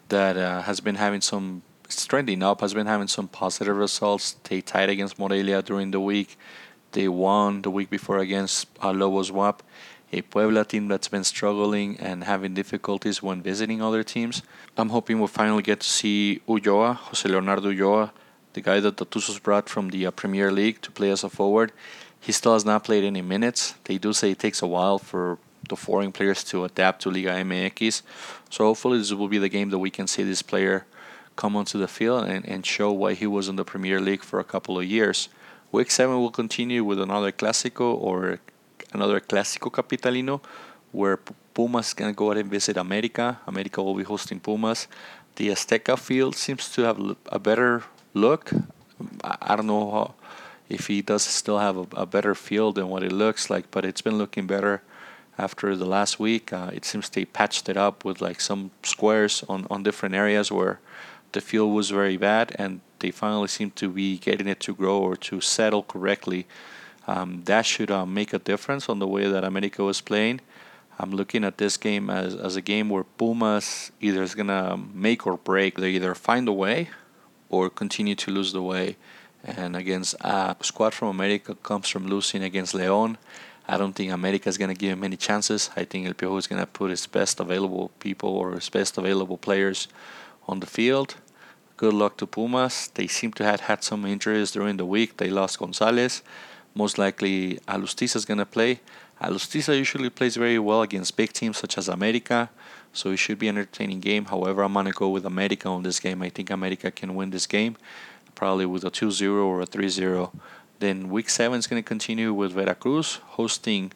that 0.09 0.37
uh, 0.37 0.63
has 0.63 0.79
been 0.79 0.95
having 0.95 1.21
some 1.21 1.61
trending 1.87 2.41
up, 2.41 2.61
has 2.61 2.73
been 2.73 2.87
having 2.87 3.07
some 3.07 3.27
positive 3.27 3.77
results. 3.77 4.37
They 4.43 4.61
tied 4.61 4.89
against 4.89 5.19
Morelia 5.19 5.61
during 5.61 5.91
the 5.91 5.99
week 5.99 6.35
They 6.91 7.07
won 7.07 7.61
the 7.61 7.69
week 7.69 7.89
before 7.89 8.17
against 8.17 8.67
uh, 8.81 8.91
Lobos 8.91 9.31
BUAP, 9.31 9.59
a 10.11 10.21
Puebla 10.23 10.65
team 10.65 10.87
that's 10.87 11.07
been 11.07 11.23
struggling 11.23 11.97
and 11.99 12.23
having 12.23 12.53
difficulties 12.55 13.21
when 13.21 13.41
visiting 13.41 13.81
other 13.81 14.03
teams. 14.03 14.41
I'm 14.75 14.89
hoping 14.89 15.19
we'll 15.19 15.27
finally 15.27 15.61
get 15.61 15.81
to 15.81 15.87
see 15.87 16.41
Ulloa, 16.47 16.95
Jose 16.95 17.29
Leonardo 17.29 17.71
Ulloa, 17.71 18.11
the 18.53 18.61
guy 18.61 18.79
that 18.79 18.97
the 18.97 19.05
Tuzos 19.05 19.41
brought 19.41 19.69
from 19.69 19.89
the 19.89 20.07
uh, 20.07 20.11
Premier 20.11 20.51
League 20.51 20.81
to 20.81 20.91
play 20.91 21.11
as 21.11 21.23
a 21.23 21.29
forward. 21.29 21.71
He 22.19 22.31
still 22.31 22.53
has 22.53 22.65
not 22.65 22.83
played 22.83 23.03
any 23.03 23.21
minutes. 23.21 23.75
They 23.83 23.97
do 23.97 24.11
say 24.11 24.31
it 24.31 24.39
takes 24.39 24.61
a 24.61 24.67
while 24.67 24.97
for 24.97 25.37
the 25.67 25.75
foreign 25.75 26.11
players 26.11 26.43
to 26.45 26.65
adapt 26.65 27.03
to 27.03 27.11
Liga 27.11 27.29
MX. 27.29 28.01
So 28.49 28.65
hopefully 28.65 28.97
this 28.97 29.13
will 29.13 29.27
be 29.27 29.37
the 29.37 29.49
game 29.49 29.69
that 29.69 29.79
we 29.79 29.91
can 29.91 30.07
see 30.07 30.23
this 30.23 30.41
player 30.41 30.85
come 31.35 31.55
onto 31.55 31.77
the 31.77 31.87
field 31.87 32.25
and, 32.27 32.45
and 32.45 32.65
show 32.65 32.91
why 32.91 33.13
he 33.13 33.27
was 33.27 33.47
in 33.47 33.55
the 33.55 33.63
Premier 33.63 34.01
League 34.01 34.23
for 34.23 34.39
a 34.39 34.43
couple 34.43 34.77
of 34.77 34.85
years. 34.85 35.29
Week 35.71 35.91
7 35.91 36.19
will 36.19 36.31
continue 36.31 36.83
with 36.83 36.99
another 36.99 37.31
Clásico 37.31 37.93
or 37.93 38.39
another 38.91 39.19
Clásico 39.19 39.71
Capitalino 39.71 40.41
where 40.91 41.17
Pumas 41.53 41.93
can 41.93 42.11
go 42.13 42.31
out 42.31 42.37
and 42.37 42.49
visit 42.49 42.75
America. 42.75 43.37
America 43.45 43.83
will 43.83 43.93
be 43.93 44.01
hosting 44.03 44.39
Pumas. 44.39 44.87
The 45.35 45.49
Azteca 45.49 45.99
field 45.99 46.35
seems 46.35 46.69
to 46.69 46.81
have 46.81 47.15
a 47.27 47.37
better 47.37 47.83
look. 48.15 48.51
I 49.23 49.55
don't 49.55 49.67
know 49.67 49.91
how, 49.91 50.15
if 50.69 50.87
he 50.87 51.03
does 51.03 51.21
still 51.21 51.59
have 51.59 51.77
a, 51.77 51.87
a, 51.97 52.05
better 52.07 52.33
field 52.33 52.75
than 52.75 52.89
what 52.89 53.03
it 53.03 53.11
looks 53.11 53.51
like, 53.51 53.69
but 53.69 53.85
it's 53.85 54.01
been 54.01 54.17
looking 54.17 54.47
better 54.47 54.81
after 55.37 55.75
the 55.75 55.85
last 55.85 56.19
week. 56.19 56.51
Uh, 56.51 56.71
it 56.73 56.83
seems 56.83 57.09
they 57.09 57.25
patched 57.25 57.69
it 57.69 57.77
up 57.77 58.03
with 58.03 58.21
like 58.21 58.41
some 58.41 58.71
squares 58.81 59.43
on, 59.47 59.67
on 59.69 59.83
different 59.83 60.15
areas 60.15 60.51
where 60.51 60.79
the 61.33 61.41
field 61.41 61.75
was 61.75 61.91
very 61.91 62.17
bad, 62.17 62.55
and 62.57 62.81
they 62.99 63.11
finally 63.11 63.47
seem 63.47 63.71
to 63.71 63.89
be 63.89 64.17
getting 64.17 64.47
it 64.47 64.59
to 64.61 64.73
grow 64.73 64.99
or 64.99 65.15
to 65.15 65.41
settle 65.41 65.83
correctly. 65.83 66.47
Um, 67.07 67.43
that 67.45 67.65
should 67.65 67.89
uh, 67.89 68.05
make 68.05 68.33
a 68.33 68.39
difference 68.39 68.87
on 68.87 68.99
the 68.99 69.07
way 69.07 69.27
that 69.27 69.43
America 69.43 69.83
was 69.83 70.01
playing. 70.01 70.41
I'm 70.99 71.11
looking 71.11 71.45
at 71.45 71.57
this 71.57 71.77
game 71.77 72.09
as, 72.09 72.35
as 72.35 72.55
a 72.57 72.61
game 72.61 72.89
where 72.89 73.05
Pumas 73.05 73.91
either 74.01 74.21
is 74.21 74.35
going 74.35 74.47
to 74.47 74.77
make 74.93 75.25
or 75.25 75.37
break. 75.37 75.77
They 75.77 75.91
either 75.91 76.13
find 76.13 76.47
a 76.47 76.53
way 76.53 76.89
or 77.49 77.69
continue 77.69 78.15
to 78.15 78.31
lose 78.31 78.51
the 78.51 78.61
way. 78.61 78.97
And 79.43 79.75
against 79.75 80.15
a 80.21 80.57
squad 80.61 80.93
from 80.93 81.07
America 81.07 81.55
comes 81.55 81.87
from 81.87 82.07
losing 82.07 82.43
against 82.43 82.73
Leon. 82.73 83.17
I 83.67 83.77
don't 83.77 83.93
think 83.93 84.11
America 84.11 84.49
is 84.49 84.57
going 84.57 84.75
to 84.75 84.79
give 84.79 84.91
him 84.97 85.03
any 85.03 85.15
chances. 85.15 85.69
I 85.75 85.85
think 85.85 86.05
El 86.05 86.13
Piojo 86.13 86.37
is 86.37 86.47
going 86.47 86.59
to 86.59 86.65
put 86.65 86.89
his 86.89 87.07
best 87.07 87.39
available 87.39 87.91
people 87.99 88.29
or 88.29 88.51
his 88.51 88.67
best 88.67 88.97
available 88.97 89.37
players 89.37 89.87
on 90.47 90.59
the 90.59 90.67
field. 90.67 91.15
Good 91.79 91.93
luck 91.93 92.17
to 92.17 92.27
Pumas. 92.27 92.89
They 92.89 93.07
seem 93.07 93.31
to 93.39 93.45
have 93.45 93.61
had 93.61 93.85
some 93.85 94.05
injuries 94.05 94.51
during 94.51 94.75
the 94.75 94.85
week. 94.85 95.15
They 95.15 95.29
lost 95.29 95.59
Gonzalez. 95.59 96.21
Most 96.75 96.97
likely, 96.97 97.57
Alustiza 97.69 98.17
is 98.17 98.25
going 98.25 98.39
to 98.39 98.45
play. 98.45 98.81
Alustiza 99.21 99.77
usually 99.77 100.09
plays 100.09 100.35
very 100.35 100.59
well 100.59 100.81
against 100.81 101.15
big 101.15 101.31
teams 101.31 101.57
such 101.57 101.77
as 101.77 101.87
America, 101.87 102.49
so 102.91 103.11
it 103.11 103.15
should 103.15 103.39
be 103.39 103.47
an 103.47 103.57
entertaining 103.57 104.01
game. 104.01 104.25
However, 104.25 104.61
I'm 104.61 104.73
going 104.73 104.87
to 104.87 104.91
go 104.91 105.07
with 105.07 105.25
America 105.25 105.69
on 105.69 105.83
this 105.83 106.01
game. 106.01 106.21
I 106.21 106.27
think 106.27 106.49
America 106.49 106.91
can 106.91 107.15
win 107.15 107.29
this 107.29 107.47
game, 107.47 107.77
probably 108.35 108.65
with 108.65 108.83
a 108.83 108.89
2 108.89 109.09
0 109.09 109.45
or 109.45 109.61
a 109.61 109.65
3 109.65 109.87
0. 109.87 110.33
Then 110.79 111.09
week 111.09 111.29
7 111.29 111.57
is 111.59 111.65
going 111.65 111.81
to 111.81 111.87
continue 111.87 112.33
with 112.33 112.51
Veracruz 112.51 113.21
hosting 113.37 113.93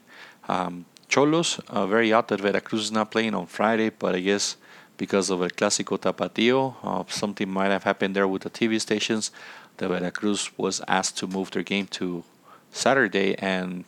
um, 0.47 0.85
Xolos. 1.09 1.59
Uh, 1.67 1.85
very 1.85 2.13
odd 2.13 2.29
that 2.29 2.39
Veracruz 2.39 2.85
is 2.85 2.91
not 2.93 3.11
playing 3.11 3.35
on 3.35 3.45
Friday, 3.45 3.89
but 3.89 4.15
I 4.15 4.21
guess 4.21 4.55
because 4.97 5.29
of 5.29 5.41
a 5.41 5.49
Clásico 5.49 5.97
Tapatío. 5.99 6.75
Uh, 6.83 7.03
something 7.07 7.49
might 7.49 7.71
have 7.71 7.83
happened 7.83 8.15
there 8.15 8.27
with 8.27 8.43
the 8.43 8.49
TV 8.49 8.79
stations. 8.79 9.31
The 9.77 9.87
Veracruz 9.87 10.51
was 10.57 10.81
asked 10.87 11.17
to 11.19 11.27
move 11.27 11.51
their 11.51 11.63
game 11.63 11.87
to 11.87 12.23
Saturday, 12.71 13.35
and 13.37 13.85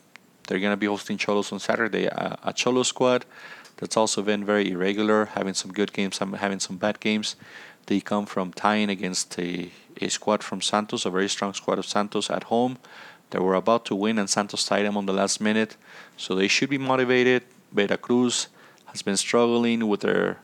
they're 0.48 0.60
going 0.60 0.74
to 0.74 0.78
be 0.78 0.88
hosting 0.88 1.18
Xolos 1.18 1.54
on 1.54 1.60
Saturday. 1.60 2.10
Uh, 2.10 2.36
a 2.44 2.54
Xolos 2.54 2.88
squad 2.88 3.26
that's 3.78 3.98
also 3.98 4.22
been 4.22 4.46
very 4.46 4.72
irregular, 4.72 5.26
having 5.26 5.54
some 5.54 5.72
good 5.72 5.94
games, 5.94 6.18
having 6.18 6.60
some 6.60 6.78
bad 6.78 7.00
games. 7.00 7.36
They 7.88 8.00
come 8.00 8.26
from 8.26 8.52
tying 8.52 8.90
against 8.90 9.38
a, 9.38 9.72
a 10.02 10.10
squad 10.10 10.44
from 10.44 10.62
Santos, 10.62 11.06
a 11.06 11.12
very 11.12 11.30
strong 11.30 11.54
squad 11.54 11.78
of 11.78 11.86
Santos 11.86 12.30
at 12.30 12.46
home. 12.46 12.78
They 13.30 13.40
were 13.40 13.56
about 13.56 13.86
to 13.86 13.96
win, 13.96 14.18
and 14.18 14.30
Santos 14.30 14.66
tied 14.66 14.86
them 14.86 14.98
on 14.98 15.06
the 15.06 15.14
last 15.14 15.40
minute. 15.42 15.78
So 16.18 16.36
they 16.36 16.48
should 16.48 16.70
be 16.70 16.78
motivated. 16.78 17.44
Veracruz 17.72 18.48
has 18.86 19.02
been 19.02 19.18
struggling 19.18 19.88
with 19.88 20.02
their 20.02 20.40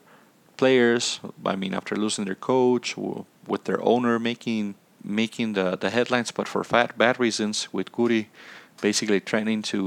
players. 0.61 1.19
I 1.53 1.55
mean, 1.61 1.73
after 1.73 1.95
losing 1.95 2.25
their 2.25 2.41
coach, 2.53 2.87
with 3.51 3.63
their 3.67 3.81
owner 3.93 4.15
making 4.19 4.75
making 5.21 5.47
the, 5.57 5.67
the 5.83 5.89
headlines, 5.97 6.29
but 6.37 6.47
for 6.47 6.63
fat, 6.63 6.89
bad 7.03 7.15
reasons, 7.25 7.55
with 7.75 7.87
Kuri 7.95 8.29
basically 8.87 9.19
threatening 9.19 9.61
to 9.73 9.79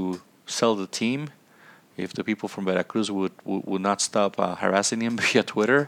sell 0.57 0.75
the 0.75 0.89
team 1.01 1.21
if 2.05 2.09
the 2.17 2.23
people 2.29 2.47
from 2.49 2.63
Veracruz 2.65 3.09
would 3.17 3.35
would, 3.49 3.63
would 3.69 3.83
not 3.89 3.99
stop 4.09 4.31
uh, 4.39 4.55
harassing 4.63 5.01
him 5.05 5.17
via 5.25 5.43
Twitter. 5.43 5.81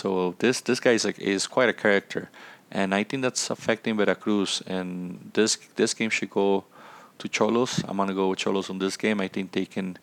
So 0.00 0.08
this 0.42 0.60
this 0.68 0.80
guy 0.80 0.94
is 0.98 1.04
is 1.36 1.46
quite 1.56 1.70
a 1.74 1.76
character, 1.84 2.22
and 2.70 2.88
I 3.00 3.02
think 3.04 3.22
that's 3.22 3.44
affecting 3.56 3.96
Veracruz. 3.96 4.62
And 4.74 5.30
this 5.32 5.52
this 5.80 5.94
game 5.98 6.10
should 6.16 6.32
go 6.42 6.64
to 7.20 7.28
Xolos. 7.36 7.72
I'm 7.88 7.96
gonna 7.96 8.14
go 8.22 8.28
with 8.28 8.40
Xolos 8.44 8.68
on 8.68 8.78
this 8.78 8.96
game. 9.04 9.18
I 9.26 9.28
think 9.28 9.52
they 9.52 9.66
can 9.74 9.96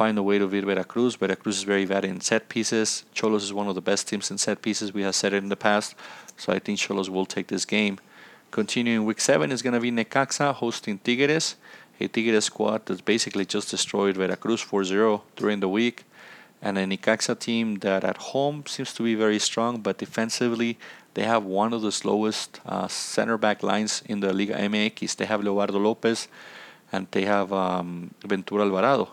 find 0.00 0.16
a 0.16 0.22
way 0.22 0.38
to 0.38 0.46
beat 0.46 0.64
Veracruz. 0.64 1.16
Veracruz 1.16 1.58
is 1.58 1.64
very 1.64 1.84
bad 1.84 2.06
in 2.06 2.22
set 2.22 2.48
pieces. 2.48 3.04
Xolos 3.14 3.42
is 3.48 3.52
one 3.52 3.68
of 3.68 3.74
the 3.74 3.82
best 3.82 4.08
teams 4.08 4.30
in 4.30 4.38
set 4.38 4.62
pieces. 4.62 4.94
We 4.94 5.02
have 5.02 5.14
said 5.14 5.34
it 5.34 5.42
in 5.46 5.50
the 5.50 5.62
past. 5.68 5.94
So 6.38 6.54
I 6.54 6.58
think 6.58 6.78
Xolos 6.78 7.10
will 7.10 7.26
take 7.26 7.48
this 7.48 7.66
game. 7.66 7.98
Continuing 8.50 9.04
week 9.04 9.20
seven 9.20 9.52
is 9.52 9.60
going 9.60 9.74
to 9.74 9.84
be 9.88 9.92
Necaxa 9.92 10.54
hosting 10.54 10.96
Tigres, 11.00 11.56
a 12.00 12.08
Tigres 12.08 12.46
squad 12.46 12.86
that's 12.86 13.02
basically 13.02 13.44
just 13.44 13.70
destroyed 13.70 14.16
Veracruz 14.16 14.64
4-0 14.64 15.20
during 15.36 15.60
the 15.60 15.68
week, 15.68 16.04
and 16.62 16.78
a 16.78 16.86
Necaxa 16.86 17.38
team 17.38 17.66
that 17.80 18.02
at 18.02 18.16
home 18.32 18.64
seems 18.66 18.94
to 18.94 19.02
be 19.02 19.14
very 19.14 19.38
strong, 19.38 19.82
but 19.82 19.98
defensively 19.98 20.78
they 21.12 21.24
have 21.24 21.44
one 21.44 21.74
of 21.74 21.82
the 21.82 21.92
slowest 21.92 22.58
uh, 22.64 22.88
center 22.88 23.36
back 23.36 23.62
lines 23.62 24.02
in 24.06 24.20
the 24.20 24.32
Liga 24.32 24.54
MX. 24.54 25.16
They 25.16 25.26
have 25.26 25.42
Leobardo 25.42 25.78
Lopez, 25.86 26.26
and 26.90 27.06
they 27.10 27.26
have 27.26 27.52
um, 27.52 28.14
Ventura 28.24 28.64
Alvarado 28.64 29.10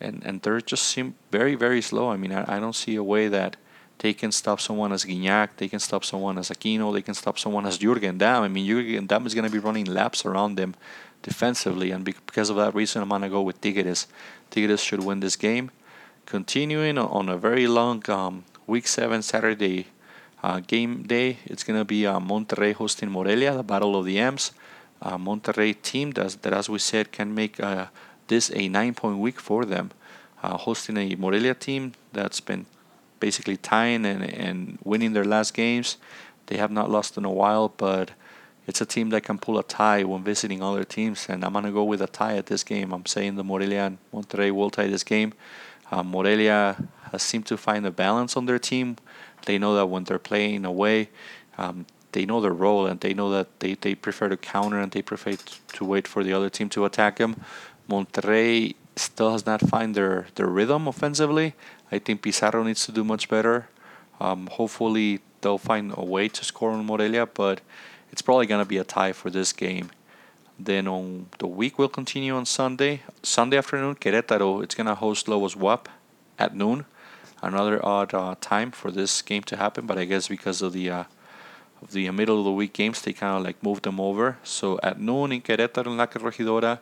and 0.00 0.22
and 0.24 0.42
they're 0.42 0.60
just 0.60 0.84
seem 0.84 1.14
very 1.30 1.54
very 1.54 1.82
slow. 1.82 2.10
I 2.10 2.16
mean, 2.16 2.32
I, 2.32 2.56
I 2.56 2.60
don't 2.60 2.76
see 2.76 2.96
a 2.96 3.02
way 3.02 3.28
that 3.28 3.56
they 3.98 4.14
can 4.14 4.30
stop 4.30 4.60
someone 4.60 4.92
as 4.92 5.04
Gignac, 5.04 5.56
they 5.56 5.68
can 5.68 5.80
stop 5.80 6.04
someone 6.04 6.38
as 6.38 6.50
Aquino, 6.50 6.92
they 6.92 7.02
can 7.02 7.14
stop 7.14 7.38
someone 7.38 7.66
as 7.66 7.78
Jürgen 7.78 8.18
Damm. 8.18 8.44
I 8.44 8.48
mean, 8.48 8.66
Jürgen 8.66 9.08
Damm 9.08 9.26
is 9.26 9.34
going 9.34 9.44
to 9.44 9.50
be 9.50 9.58
running 9.58 9.86
laps 9.86 10.24
around 10.24 10.54
them 10.54 10.74
defensively, 11.22 11.90
and 11.90 12.04
because 12.04 12.48
of 12.48 12.56
that 12.56 12.74
reason, 12.74 13.02
I'm 13.02 13.08
going 13.08 13.22
to 13.22 13.28
go 13.28 13.42
with 13.42 13.60
Tigres. 13.60 14.06
Tigres 14.50 14.82
should 14.82 15.04
win 15.04 15.20
this 15.20 15.36
game. 15.36 15.70
Continuing 16.26 16.98
on 16.98 17.28
a 17.28 17.36
very 17.36 17.66
long 17.66 18.08
um, 18.10 18.44
Week 18.66 18.86
7 18.86 19.22
Saturday 19.22 19.86
uh, 20.42 20.60
game 20.60 21.02
day, 21.04 21.38
it's 21.46 21.64
going 21.64 21.78
to 21.78 21.84
be 21.84 22.06
uh, 22.06 22.20
Monterrey 22.20 22.74
hosting 22.74 23.10
Morelia, 23.10 23.54
the 23.54 23.62
Battle 23.62 23.96
of 23.96 24.04
the 24.04 24.18
M's. 24.18 24.52
Uh, 25.00 25.16
Monterrey 25.16 25.80
team 25.80 26.10
that, 26.12 26.42
that, 26.42 26.52
as 26.52 26.68
we 26.68 26.78
said, 26.78 27.10
can 27.12 27.34
make 27.34 27.58
a 27.58 27.90
this 28.28 28.50
a 28.54 28.68
nine 28.68 28.94
point 28.94 29.18
week 29.18 29.40
for 29.40 29.64
them, 29.64 29.90
uh, 30.42 30.56
hosting 30.56 30.96
a 30.96 31.14
Morelia 31.16 31.54
team 31.54 31.92
that's 32.12 32.40
been 32.40 32.66
basically 33.20 33.56
tying 33.56 34.06
and, 34.06 34.22
and 34.22 34.78
winning 34.84 35.12
their 35.12 35.24
last 35.24 35.54
games. 35.54 35.96
They 36.46 36.56
have 36.56 36.70
not 36.70 36.90
lost 36.90 37.18
in 37.18 37.24
a 37.24 37.30
while, 37.30 37.68
but 37.68 38.12
it's 38.66 38.80
a 38.80 38.86
team 38.86 39.10
that 39.10 39.22
can 39.22 39.38
pull 39.38 39.58
a 39.58 39.62
tie 39.62 40.04
when 40.04 40.22
visiting 40.22 40.62
other 40.62 40.84
teams, 40.84 41.26
and 41.28 41.44
I'm 41.44 41.52
gonna 41.52 41.72
go 41.72 41.84
with 41.84 42.02
a 42.02 42.06
tie 42.06 42.36
at 42.36 42.46
this 42.46 42.62
game. 42.62 42.92
I'm 42.92 43.06
saying 43.06 43.36
the 43.36 43.44
Morelia 43.44 43.86
and 43.86 43.98
Monterrey 44.12 44.50
will 44.50 44.70
tie 44.70 44.88
this 44.88 45.04
game. 45.04 45.32
Uh, 45.90 46.02
Morelia 46.02 46.76
has 47.12 47.22
seemed 47.22 47.46
to 47.46 47.56
find 47.56 47.86
a 47.86 47.90
balance 47.90 48.36
on 48.36 48.46
their 48.46 48.58
team. 48.58 48.96
They 49.46 49.58
know 49.58 49.74
that 49.74 49.86
when 49.86 50.04
they're 50.04 50.18
playing 50.18 50.64
away, 50.64 51.08
um, 51.56 51.86
they 52.12 52.26
know 52.26 52.40
their 52.40 52.52
role 52.52 52.86
and 52.86 53.00
they 53.00 53.14
know 53.14 53.30
that 53.30 53.60
they, 53.60 53.74
they 53.74 53.94
prefer 53.94 54.28
to 54.28 54.36
counter 54.36 54.78
and 54.78 54.92
they 54.92 55.02
prefer 55.02 55.36
to 55.72 55.84
wait 55.84 56.06
for 56.06 56.22
the 56.22 56.32
other 56.32 56.50
team 56.50 56.68
to 56.70 56.84
attack 56.84 57.16
them. 57.16 57.42
Monterrey 57.88 58.74
still 58.96 59.32
has 59.32 59.46
not 59.46 59.60
found 59.60 59.94
their, 59.94 60.26
their 60.34 60.46
rhythm 60.46 60.86
offensively. 60.88 61.54
I 61.90 61.98
think 61.98 62.22
Pizarro 62.22 62.62
needs 62.62 62.84
to 62.86 62.92
do 62.92 63.04
much 63.04 63.28
better. 63.28 63.68
Um, 64.20 64.48
hopefully, 64.52 65.20
they'll 65.40 65.58
find 65.58 65.94
a 65.96 66.04
way 66.04 66.28
to 66.28 66.44
score 66.44 66.70
on 66.70 66.84
Morelia, 66.84 67.26
but 67.26 67.60
it's 68.10 68.22
probably 68.22 68.46
going 68.46 68.64
to 68.64 68.68
be 68.68 68.78
a 68.78 68.84
tie 68.84 69.12
for 69.12 69.30
this 69.30 69.52
game. 69.52 69.90
Then 70.58 70.88
on 70.88 71.26
the 71.38 71.46
week 71.46 71.78
will 71.78 71.88
continue 71.88 72.34
on 72.34 72.44
Sunday. 72.44 73.02
Sunday 73.22 73.56
afternoon, 73.56 73.94
Querétaro, 73.94 74.62
it's 74.62 74.74
going 74.74 74.88
to 74.88 74.96
host 74.96 75.28
Lobos 75.28 75.54
BUAP 75.54 75.86
at 76.38 76.54
noon. 76.54 76.84
Another 77.40 77.84
odd 77.86 78.12
uh, 78.12 78.34
time 78.40 78.72
for 78.72 78.90
this 78.90 79.22
game 79.22 79.44
to 79.44 79.56
happen, 79.56 79.86
but 79.86 79.96
I 79.96 80.04
guess 80.04 80.26
because 80.26 80.60
of 80.60 80.72
the 80.72 80.90
uh, 80.90 81.04
of 81.80 81.92
the 81.92 82.10
middle 82.10 82.40
of 82.40 82.44
the 82.44 82.50
week 82.50 82.72
games, 82.72 83.00
they 83.02 83.12
kind 83.12 83.36
of 83.36 83.44
like 83.44 83.62
moved 83.62 83.84
them 83.84 84.00
over. 84.00 84.38
So 84.42 84.80
at 84.82 85.00
noon 85.00 85.30
in 85.30 85.42
Querétaro, 85.42 85.86
in 85.86 85.96
La 85.96 86.06
Corregidora, 86.06 86.80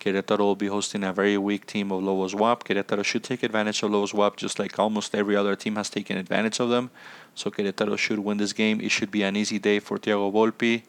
Querétaro 0.00 0.40
will 0.40 0.56
be 0.56 0.66
hosting 0.66 1.04
a 1.04 1.12
very 1.12 1.38
weak 1.38 1.66
team 1.66 1.90
of 1.92 2.02
Lobos 2.02 2.34
BUAP. 2.34 2.64
Querétaro 2.64 3.04
should 3.04 3.24
take 3.24 3.42
advantage 3.42 3.82
of 3.82 3.90
Lobos 3.90 4.12
BUAP 4.12 4.36
just 4.36 4.58
like 4.58 4.78
almost 4.78 5.14
every 5.14 5.36
other 5.36 5.56
team 5.56 5.76
has 5.76 5.90
taken 5.90 6.16
advantage 6.16 6.60
of 6.60 6.68
them. 6.68 6.90
So 7.34 7.50
Querétaro 7.50 7.96
should 7.96 8.18
win 8.18 8.36
this 8.36 8.52
game. 8.52 8.80
It 8.80 8.90
should 8.90 9.10
be 9.10 9.22
an 9.22 9.36
easy 9.36 9.58
day 9.58 9.78
for 9.80 9.98
Tiago 9.98 10.30
Volpi. 10.30 10.82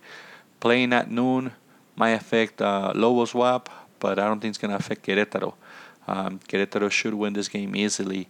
Playing 0.59 0.93
at 0.93 1.09
noon, 1.09 1.51
might 1.95 2.12
affect 2.12 2.62
uh, 2.62 2.91
Lobos 2.95 3.33
BUAP, 3.33 3.67
but 4.00 4.19
I 4.19 4.25
don't 4.25 4.39
think 4.39 4.51
it's 4.51 4.57
going 4.57 4.71
to 4.71 4.77
affect 4.77 5.05
Querétaro. 5.05 5.53
Um, 6.07 6.39
Querétaro 6.39 6.91
should 6.91 7.13
win 7.13 7.33
this 7.33 7.47
game 7.47 7.75
easily. 7.75 8.27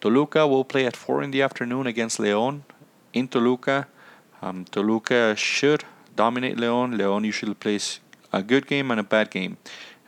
Toluca 0.00 0.46
will 0.46 0.64
play 0.64 0.86
at 0.86 0.96
4 0.96 1.22
in 1.22 1.30
the 1.30 1.42
afternoon 1.42 1.86
against 1.86 2.18
León 2.18 2.62
in 3.12 3.28
Toluca. 3.28 3.86
Um, 4.40 4.64
Toluca 4.64 5.36
should 5.36 5.84
dominate 6.14 6.56
León. 6.56 6.96
León 6.96 7.24
usually 7.24 7.54
plays 7.54 8.00
a 8.32 8.42
good 8.42 8.66
game 8.66 8.90
and 8.90 9.00
a 9.00 9.02
bad 9.02 9.30
game. 9.30 9.56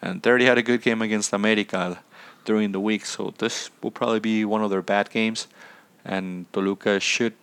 And 0.03 0.23
they 0.23 0.31
already 0.31 0.47
had 0.47 0.59
a 0.59 0.63
good 0.63 0.83
game 0.83 1.03
against 1.03 1.33
America 1.33 1.99
during 2.45 2.73
the 2.73 2.81
week, 2.81 3.05
so 3.05 3.35
this 3.39 3.71
will 3.83 3.91
probably 3.91 4.21
be 4.21 4.45
one 4.45 4.63
of 4.63 4.71
their 4.71 4.83
bad 4.83 5.11
games. 5.11 5.47
And 6.05 6.51
Toluca 6.53 7.01
should 7.01 7.35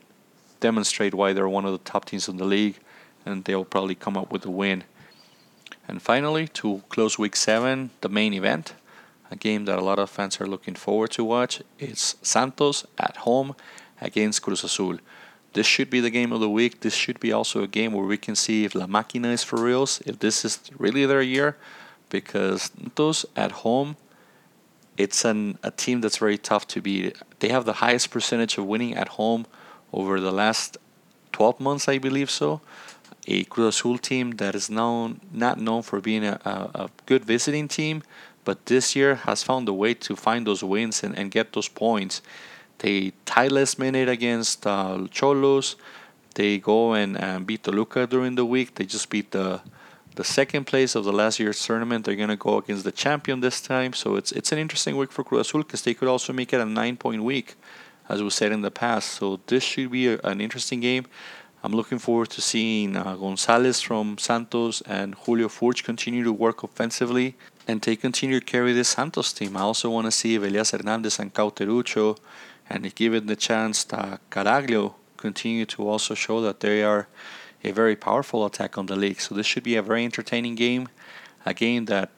demonstrate 0.60 1.14
why 1.14 1.34
they're 1.34 1.48
one 1.48 1.66
of 1.66 1.72
the 1.72 1.90
top 1.90 2.06
teams 2.06 2.28
in 2.28 2.38
the 2.38 2.46
league, 2.46 2.80
and 3.26 3.44
they'll 3.44 3.66
probably 3.66 3.96
come 3.96 4.18
up 4.18 4.32
with 4.32 4.46
a 4.46 4.52
win. 4.52 4.84
And 5.88 6.02
finally, 6.02 6.48
to 6.50 6.84
close 6.90 7.18
week 7.18 7.36
seven, 7.36 7.92
the 8.02 8.10
main 8.10 8.34
event, 8.34 8.74
a 9.30 9.36
game 9.36 9.66
that 9.66 9.78
a 9.78 9.82
lot 9.82 10.00
of 10.00 10.10
fans 10.10 10.42
are 10.42 10.48
looking 10.48 10.76
forward 10.76 11.12
to 11.12 11.24
watch. 11.24 11.62
It's 11.80 12.16
Santos 12.22 12.86
at 12.98 13.18
home 13.18 13.56
against 14.02 14.42
Cruz 14.42 14.64
Azul. 14.64 14.98
This 15.54 15.66
should 15.66 15.90
be 15.90 16.00
the 16.00 16.10
game 16.10 16.32
of 16.32 16.40
the 16.40 16.50
week. 16.50 16.82
This 16.82 16.94
should 16.94 17.20
be 17.20 17.32
also 17.32 17.64
a 17.64 17.68
game 17.68 17.94
where 17.94 18.06
we 18.06 18.18
can 18.18 18.36
see 18.36 18.66
if 18.66 18.76
La 18.76 18.86
Máquina 18.86 19.32
is 19.32 19.44
for 19.44 19.62
reals, 19.62 20.02
if 20.06 20.20
this 20.20 20.44
is 20.46 20.60
really 20.78 21.06
their 21.06 21.22
year, 21.22 21.58
because 22.10 22.72
those 22.96 23.26
at 23.36 23.52
home, 23.52 23.98
it's 24.98 25.26
an, 25.26 25.58
a 25.64 25.72
team 25.72 26.02
that's 26.02 26.18
very 26.18 26.38
tough 26.38 26.68
to 26.68 26.82
beat. 26.82 27.18
They 27.40 27.50
have 27.50 27.66
the 27.66 27.74
highest 27.74 28.12
percentage 28.12 28.58
of 28.58 28.66
winning 28.66 28.96
at 28.96 29.10
home 29.10 29.46
over 29.94 30.20
the 30.20 30.32
last 30.32 30.78
12 31.34 31.60
months, 31.60 31.88
I 31.88 31.98
believe 31.98 32.30
so. 32.30 32.62
A 33.28 33.44
Cruz 33.44 33.76
Azul 33.76 33.98
team 33.98 34.32
that 34.38 34.56
is 34.56 34.70
known 34.70 35.20
not 35.32 35.60
known 35.60 35.82
for 35.82 36.00
being 36.00 36.24
a, 36.24 36.40
a, 36.46 36.84
a 36.84 36.90
good 37.06 37.26
visiting 37.26 37.68
team, 37.68 38.02
but 38.46 38.66
this 38.68 38.96
year 38.96 39.16
has 39.16 39.44
found 39.44 39.68
a 39.68 39.74
way 39.74 39.94
to 39.94 40.16
find 40.16 40.48
those 40.48 40.64
wins 40.64 41.04
and, 41.04 41.18
and 41.18 41.30
get 41.30 41.52
those 41.54 41.68
points. 41.68 42.22
They 42.80 43.12
tie 43.26 43.48
last 43.48 43.80
minute 43.80 44.08
against 44.08 44.66
uh, 44.66 44.98
Xolos. 45.12 45.76
They 46.36 46.60
go 46.60 46.94
and, 46.94 47.18
and 47.18 47.46
beat 47.46 47.64
Toluca 47.64 48.08
during 48.08 48.36
the 48.36 48.46
week. 48.46 48.76
They 48.76 48.86
just 48.86 49.10
beat 49.10 49.32
the 49.32 49.62
the 50.18 50.24
second 50.24 50.66
place 50.66 50.96
of 50.96 51.06
the 51.06 51.14
last 51.14 51.40
year's 51.40 51.64
tournament. 51.66 52.04
They're 52.06 52.16
gonna 52.16 52.36
go 52.36 52.58
against 52.58 52.84
the 52.84 52.92
champion 52.92 53.40
this 53.40 53.62
time. 53.62 53.94
So 53.94 54.16
it's 54.16 54.32
it's 54.32 54.52
an 54.52 54.60
interesting 54.60 54.98
week 54.98 55.12
for 55.12 55.24
Cruz 55.24 55.48
Azul 55.48 55.64
because 55.64 55.84
they 55.84 55.94
could 55.94 56.10
also 56.10 56.34
make 56.34 56.52
it 56.54 56.60
a 56.60 56.66
nine 56.66 56.98
point 56.98 57.24
week, 57.24 57.56
as 58.10 58.22
we 58.22 58.30
said 58.30 58.52
in 58.52 58.62
the 58.62 58.72
past. 58.72 59.08
So 59.12 59.40
this 59.48 59.64
should 59.64 59.92
be 59.92 60.08
a, 60.08 60.20
an 60.32 60.42
interesting 60.42 60.82
game. 60.82 61.06
I'm 61.64 61.74
looking 61.74 62.00
forward 62.00 62.30
to 62.32 62.42
seeing 62.42 62.96
uh, 62.96 63.16
Gonzalez 63.16 63.82
from 63.82 64.18
Santos 64.18 64.82
and 64.82 65.16
Julio 65.16 65.48
Furch 65.48 65.84
continue 65.84 66.24
to 66.24 66.32
work 66.32 66.64
offensively 66.64 67.36
and 67.68 67.82
they 67.82 67.96
continue 67.96 68.40
to 68.40 68.46
carry 68.46 68.74
this 68.74 68.90
Santos 68.90 69.34
team. 69.34 69.58
I 69.58 69.62
also 69.62 69.90
want 69.90 70.06
to 70.06 70.12
see 70.12 70.36
if 70.36 70.44
Elias 70.44 70.72
Hernandez 70.72 71.20
and 71.20 71.34
Cauteruccio 71.34 72.18
and 72.70 72.94
given 72.96 73.26
the 73.26 73.36
chance 73.36 73.84
that 73.86 74.22
Caraglio 74.30 74.94
continue 75.18 75.66
to 75.66 75.90
also 75.90 76.14
show 76.14 76.42
that 76.42 76.60
they 76.60 76.84
are 76.84 77.08
a 77.68 77.74
very 77.74 77.96
powerful 77.96 78.46
attack 78.46 78.78
on 78.78 78.86
the 78.86 78.96
league. 78.96 79.20
So 79.20 79.36
this 79.36 79.46
should 79.46 79.64
be 79.64 79.76
a 79.76 79.82
very 79.82 80.04
entertaining 80.06 80.56
game, 80.56 80.88
a 81.46 81.54
game 81.54 81.86
that 81.86 82.10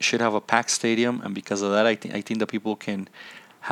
should 0.00 0.20
have 0.20 0.34
a 0.34 0.40
packed 0.40 0.70
stadium, 0.70 1.20
and 1.24 1.34
because 1.34 1.62
of 1.62 1.70
that, 1.70 1.86
I 1.86 1.94
think 1.94 2.14
I 2.14 2.20
think 2.20 2.40
that 2.40 2.48
people 2.48 2.76
can 2.76 3.08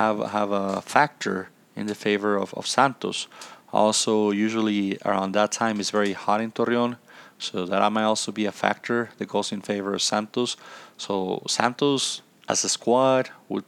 have 0.00 0.18
have 0.30 0.50
a 0.50 0.80
factor 0.82 1.48
in 1.76 1.86
the 1.86 1.94
favor 1.94 2.36
of, 2.36 2.54
of 2.54 2.66
Santos. 2.66 3.28
Also, 3.72 4.30
usually 4.30 4.98
around 5.04 5.32
that 5.32 5.50
time 5.50 5.80
is 5.80 5.90
very 5.90 6.12
hot 6.12 6.40
in 6.40 6.52
Torreon, 6.52 6.96
so 7.38 7.66
that 7.66 7.92
might 7.92 8.04
also 8.04 8.30
be 8.32 8.46
a 8.46 8.52
factor 8.52 9.10
that 9.18 9.28
goes 9.28 9.52
in 9.52 9.60
favor 9.60 9.94
of 9.94 10.02
Santos. 10.02 10.56
So 10.96 11.42
Santos 11.48 12.22
as 12.48 12.64
a 12.64 12.68
squad 12.68 13.30
with 13.48 13.64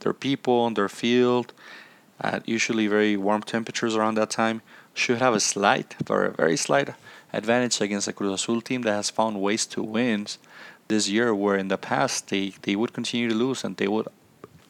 their 0.00 0.12
people 0.12 0.60
on 0.60 0.74
their 0.74 0.88
field 0.88 1.52
at 2.20 2.48
usually 2.48 2.86
very 2.86 3.16
warm 3.16 3.42
temperatures 3.42 3.96
around 3.96 4.14
that 4.16 4.30
time 4.30 4.62
should 4.96 5.18
have 5.18 5.34
a 5.34 5.40
slight, 5.40 5.94
very 6.04 6.30
very 6.32 6.56
slight 6.56 6.88
advantage 7.32 7.80
against 7.80 8.08
a 8.08 8.12
Cruz 8.12 8.32
Azul 8.32 8.60
team 8.60 8.82
that 8.82 8.94
has 8.94 9.10
found 9.10 9.40
ways 9.40 9.66
to 9.66 9.82
win 9.82 10.26
this 10.88 11.08
year, 11.08 11.34
where 11.34 11.56
in 11.56 11.68
the 11.68 11.78
past 11.78 12.28
they, 12.28 12.52
they 12.62 12.76
would 12.76 12.92
continue 12.92 13.28
to 13.28 13.34
lose 13.34 13.64
and 13.64 13.76
they 13.76 13.88
would 13.88 14.08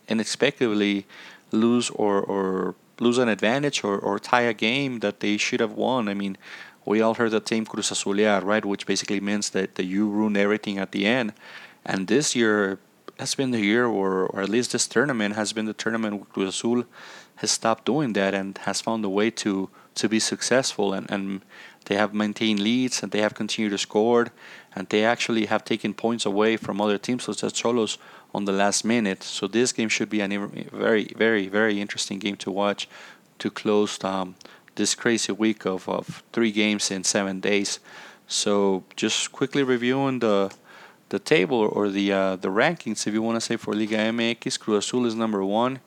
unexpectedly 0.08 1.06
lose 1.52 1.90
or, 1.90 2.20
or 2.20 2.74
lose 2.98 3.18
an 3.18 3.28
advantage 3.28 3.84
or, 3.84 3.98
or 3.98 4.18
tie 4.18 4.42
a 4.42 4.54
game 4.54 5.00
that 5.00 5.20
they 5.20 5.36
should 5.36 5.60
have 5.60 5.72
won. 5.72 6.08
I 6.08 6.14
mean, 6.14 6.36
we 6.84 7.00
all 7.00 7.14
heard 7.14 7.32
the 7.32 7.40
term 7.40 7.66
Cruz 7.66 7.90
Azulear, 7.90 8.42
right? 8.42 8.64
Which 8.64 8.86
basically 8.86 9.20
means 9.20 9.50
that, 9.50 9.74
that 9.74 9.84
you 9.84 10.08
ruin 10.08 10.36
everything 10.36 10.78
at 10.78 10.92
the 10.92 11.06
end. 11.06 11.32
And 11.84 12.06
this 12.06 12.34
year 12.34 12.78
has 13.18 13.34
been 13.34 13.50
the 13.50 13.60
year, 13.60 13.86
or, 13.86 14.26
or 14.26 14.42
at 14.42 14.48
least 14.48 14.72
this 14.72 14.86
tournament 14.86 15.36
has 15.36 15.52
been 15.52 15.66
the 15.66 15.72
tournament 15.72 16.16
where 16.16 16.24
Cruz 16.26 16.48
Azul 16.56 16.84
has 17.36 17.50
stopped 17.50 17.84
doing 17.84 18.12
that 18.14 18.34
and 18.34 18.56
has 18.58 18.80
found 18.80 19.04
a 19.04 19.08
way 19.08 19.30
to, 19.30 19.68
to 19.96 20.08
be 20.08 20.20
successful. 20.20 20.92
And, 20.92 21.10
and 21.10 21.42
they 21.86 21.96
have 21.96 22.14
maintained 22.14 22.60
leads 22.60 23.02
and 23.02 23.12
they 23.12 23.20
have 23.20 23.34
continued 23.34 23.70
to 23.70 23.78
score. 23.78 24.28
And 24.74 24.88
they 24.88 25.04
actually 25.04 25.46
have 25.46 25.64
taken 25.64 25.94
points 25.94 26.24
away 26.26 26.56
from 26.56 26.80
other 26.80 26.98
teams, 26.98 27.24
such 27.24 27.42
as 27.42 27.52
Xolos, 27.52 27.98
on 28.34 28.44
the 28.44 28.52
last 28.52 28.84
minute. 28.84 29.22
So 29.22 29.46
this 29.46 29.72
game 29.72 29.88
should 29.88 30.10
be 30.10 30.20
a 30.20 30.28
very, 30.28 31.12
very, 31.16 31.48
very 31.48 31.80
interesting 31.80 32.18
game 32.18 32.36
to 32.36 32.50
watch 32.50 32.88
to 33.38 33.50
close 33.50 34.02
um, 34.04 34.34
this 34.76 34.94
crazy 34.94 35.32
week 35.32 35.66
of, 35.66 35.88
of 35.88 36.22
three 36.32 36.52
games 36.52 36.90
in 36.90 37.04
seven 37.04 37.40
days. 37.40 37.80
So 38.26 38.84
just 38.96 39.32
quickly 39.32 39.62
reviewing 39.62 40.20
the 40.20 40.52
the 41.08 41.18
table 41.20 41.60
or 41.72 41.88
the 41.88 42.12
uh, 42.12 42.36
the 42.36 42.48
rankings, 42.48 43.06
if 43.06 43.14
you 43.14 43.22
want 43.22 43.36
to 43.36 43.40
say 43.40 43.56
for 43.56 43.72
Liga 43.74 43.96
MX, 43.96 44.58
Cruz 44.58 44.84
Azul 44.84 45.06
is 45.06 45.14
number 45.14 45.44
one 45.44 45.78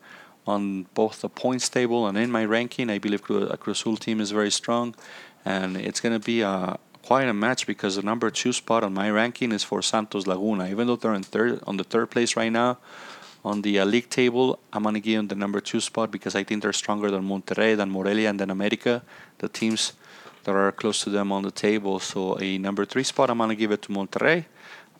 on 0.54 0.86
both 0.94 1.20
the 1.24 1.28
points 1.28 1.68
table 1.68 2.06
and 2.06 2.16
in 2.18 2.30
my 2.30 2.44
ranking. 2.44 2.90
I 2.90 2.98
believe 2.98 3.22
a 3.54 3.56
Cruz 3.56 3.80
Azul 3.80 3.96
team 3.96 4.20
is 4.20 4.30
very 4.40 4.50
strong, 4.50 4.94
and 5.44 5.76
it's 5.76 6.00
going 6.00 6.16
to 6.18 6.24
be 6.32 6.40
a 6.42 6.78
quite 7.02 7.28
a 7.28 7.34
match 7.46 7.66
because 7.66 7.96
the 7.96 8.02
number 8.02 8.30
two 8.30 8.52
spot 8.52 8.84
on 8.84 8.92
my 8.94 9.08
ranking 9.10 9.52
is 9.52 9.64
for 9.64 9.80
Santos 9.82 10.26
Laguna. 10.26 10.68
Even 10.68 10.86
though 10.86 10.96
they're 10.96 11.14
in 11.14 11.22
third 11.22 11.60
on 11.66 11.76
the 11.76 11.84
third 11.92 12.10
place 12.10 12.36
right 12.36 12.52
now, 12.62 12.78
on 13.44 13.62
the 13.62 13.74
uh, 13.80 13.84
league 13.84 14.10
table, 14.10 14.58
I'm 14.72 14.82
gonna 14.82 15.00
give 15.00 15.16
them 15.18 15.28
the 15.28 15.34
number 15.34 15.60
two 15.60 15.80
spot 15.80 16.10
because 16.10 16.34
I 16.34 16.42
think 16.44 16.62
they're 16.62 16.80
stronger 16.84 17.10
than 17.10 17.22
Monterrey, 17.32 17.76
than 17.76 17.90
Morelia, 17.90 18.28
and 18.30 18.38
than 18.40 18.50
America, 18.50 19.02
the 19.38 19.48
teams 19.48 19.92
that 20.44 20.54
are 20.54 20.72
close 20.72 21.02
to 21.04 21.10
them 21.10 21.32
on 21.32 21.42
the 21.42 21.50
table. 21.50 21.98
So 22.00 22.38
a 22.38 22.58
number 22.58 22.84
three 22.84 23.04
spot, 23.04 23.30
I'm 23.30 23.38
gonna 23.38 23.54
give 23.54 23.72
it 23.72 23.82
to 23.82 23.88
Monterrey. 23.92 24.44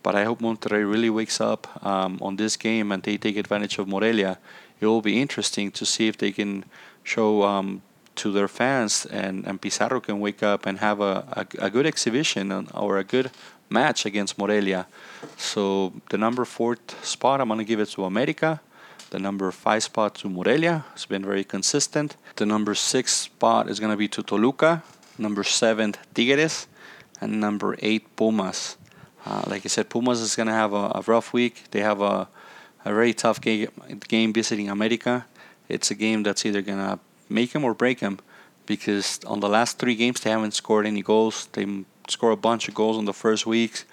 But 0.03 0.15
I 0.15 0.25
hope 0.25 0.41
Monterrey 0.41 0.91
really 0.91 1.11
wakes 1.11 1.41
up 1.41 1.63
um, 1.85 2.19
on 2.23 2.37
this 2.37 2.57
game 2.57 2.91
and 2.93 3.03
they 3.03 3.19
take 3.19 3.37
advantage 3.37 3.79
of 3.79 3.87
Morelia. 3.87 4.39
It 4.81 4.87
will 4.87 5.03
be 5.03 5.21
interesting 5.21 5.71
to 5.73 5.85
see 5.85 6.09
if 6.09 6.17
they 6.17 6.33
can 6.33 6.65
show 7.05 7.43
um, 7.43 7.83
to 8.17 8.33
their 8.33 8.49
fans 8.49 9.07
and, 9.07 9.47
and 9.47 9.61
Pizarro 9.61 10.01
can 10.01 10.21
wake 10.21 10.43
up 10.43 10.67
and 10.67 10.79
have 10.79 11.01
a, 11.01 11.25
a, 11.33 11.67
a 11.67 11.71
good 11.71 11.87
exhibition 11.87 12.69
or 12.75 12.99
a 12.99 13.05
good 13.05 13.31
match 13.71 14.05
against 14.05 14.37
Morelia. 14.37 14.87
So 15.37 15.93
the 16.11 16.19
number 16.19 16.45
fourth 16.45 17.05
spot, 17.05 17.41
I'm 17.41 17.49
going 17.49 17.59
to 17.59 17.65
give 17.65 17.81
it 17.81 17.89
to 17.91 18.05
America. 18.05 18.61
The 19.11 19.19
number 19.19 19.51
five 19.51 19.83
spot 19.83 20.15
to 20.17 20.29
Morelia. 20.29 20.85
It's 20.93 21.07
been 21.07 21.25
very 21.25 21.45
consistent. 21.45 22.17
The 22.37 22.47
number 22.47 22.75
six 22.75 23.13
spot 23.13 23.69
is 23.69 23.81
going 23.81 23.91
to 23.91 23.97
be 23.97 24.09
to 24.09 24.23
Toluca. 24.23 24.83
Number 25.19 25.43
seven, 25.43 25.95
Tigres. 26.15 26.67
And 27.21 27.41
number 27.41 27.77
eight, 27.81 28.17
Pumas. 28.17 28.77
Uh, 29.25 29.43
like 29.47 29.65
I 29.65 29.69
said, 29.69 29.91
Pumas 29.91 30.21
is 30.21 30.37
going 30.37 30.47
to 30.47 30.53
have 30.53 30.73
a, 30.73 30.93
a, 30.95 31.03
rough 31.07 31.33
week. 31.33 31.65
They 31.73 31.81
have 31.81 32.01
a, 32.01 32.29
a 32.85 32.93
very 32.93 33.13
tough 33.13 33.41
game, 33.41 33.69
game 34.09 34.33
visiting 34.33 34.69
America. 34.69 35.27
It's 35.69 35.91
a 35.91 35.95
game 35.95 36.23
that's 36.23 36.45
either 36.47 36.63
going 36.63 36.79
to 36.79 36.99
make 37.29 37.53
them 37.53 37.65
or 37.65 37.75
break 37.75 38.01
them 38.01 38.19
because 38.67 39.21
on 39.27 39.41
the 39.41 39.49
last 39.49 39.79
three 39.79 39.95
games 39.95 40.21
they 40.21 40.31
haven't 40.31 40.55
scored 40.55 40.87
any 40.87 41.03
goals. 41.03 41.49
They 41.53 41.85
score 42.09 42.31
a 42.31 42.37
bunch 42.37 42.69
of 42.69 42.75
goals 42.75 42.99
in 42.99 43.05
the 43.05 43.13
first 43.13 43.47
weeks, 43.47 43.85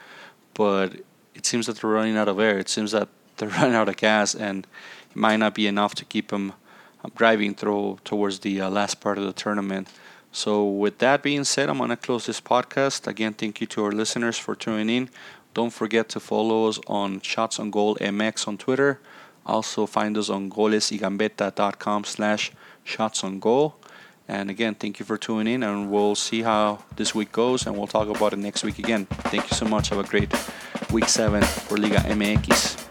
but 0.53 0.93
it 1.35 1.45
seems 1.45 1.67
that 1.67 1.77
they're 1.77 1.89
running 1.89 2.17
out 2.17 2.27
of 2.27 2.39
air. 2.39 2.57
It 2.57 2.69
seems 2.69 2.91
that 2.91 3.09
they're 3.37 3.49
running 3.49 3.75
out 3.75 3.89
of 3.89 3.97
gas, 3.97 4.35
and 4.35 4.65
it 5.09 5.15
might 5.15 5.37
not 5.37 5.53
be 5.53 5.67
enough 5.67 5.93
to 5.95 6.05
keep 6.05 6.29
them 6.29 6.53
um, 7.03 7.11
driving 7.15 7.53
through 7.53 7.99
towards 8.03 8.39
the 8.39 8.61
uh, 8.61 8.69
last 8.69 8.99
part 8.99 9.17
of 9.17 9.25
the 9.25 9.33
tournament. 9.33 9.87
So, 10.31 10.65
with 10.65 10.97
that 10.99 11.23
being 11.23 11.43
said, 11.43 11.69
I'm 11.69 11.77
going 11.77 11.89
to 11.89 11.97
close 11.97 12.25
this 12.25 12.41
podcast. 12.41 13.07
Again, 13.07 13.33
thank 13.33 13.61
you 13.61 13.67
to 13.67 13.85
our 13.85 13.91
listeners 13.91 14.37
for 14.37 14.55
tuning 14.55 14.89
in. 14.89 15.09
Don't 15.57 15.73
forget 15.73 16.07
to 16.09 16.19
follow 16.19 16.67
us 16.67 16.79
on 16.85 17.19
Shots 17.21 17.59
on 17.59 17.71
Goal 17.71 17.95
MX 17.95 18.47
on 18.47 18.59
Twitter. 18.59 18.99
Also, 19.43 19.87
find 19.87 20.15
us 20.15 20.29
on 20.29 20.51
golesygambetta.com 20.51 22.03
slash 22.03 22.51
shots 22.83 23.23
on 23.23 23.39
goal. 23.39 23.75
And 24.27 24.51
again, 24.51 24.75
thank 24.75 24.99
you 24.99 25.05
for 25.07 25.17
tuning 25.17 25.51
in, 25.51 25.63
and 25.63 25.89
we'll 25.89 26.13
see 26.13 26.43
how 26.43 26.83
this 26.95 27.15
week 27.15 27.31
goes, 27.31 27.65
and 27.65 27.75
we'll 27.75 27.87
talk 27.87 28.07
about 28.07 28.33
it 28.33 28.37
next 28.37 28.63
week 28.63 28.77
again. 28.77 29.07
Thank 29.31 29.49
you 29.49 29.57
so 29.57 29.65
much. 29.65 29.89
Have 29.89 29.97
a 29.97 30.03
great 30.03 30.31
week 30.91 31.09
seven 31.09 31.41
for 31.41 31.75
Liga 31.75 32.01
MX. 32.01 32.86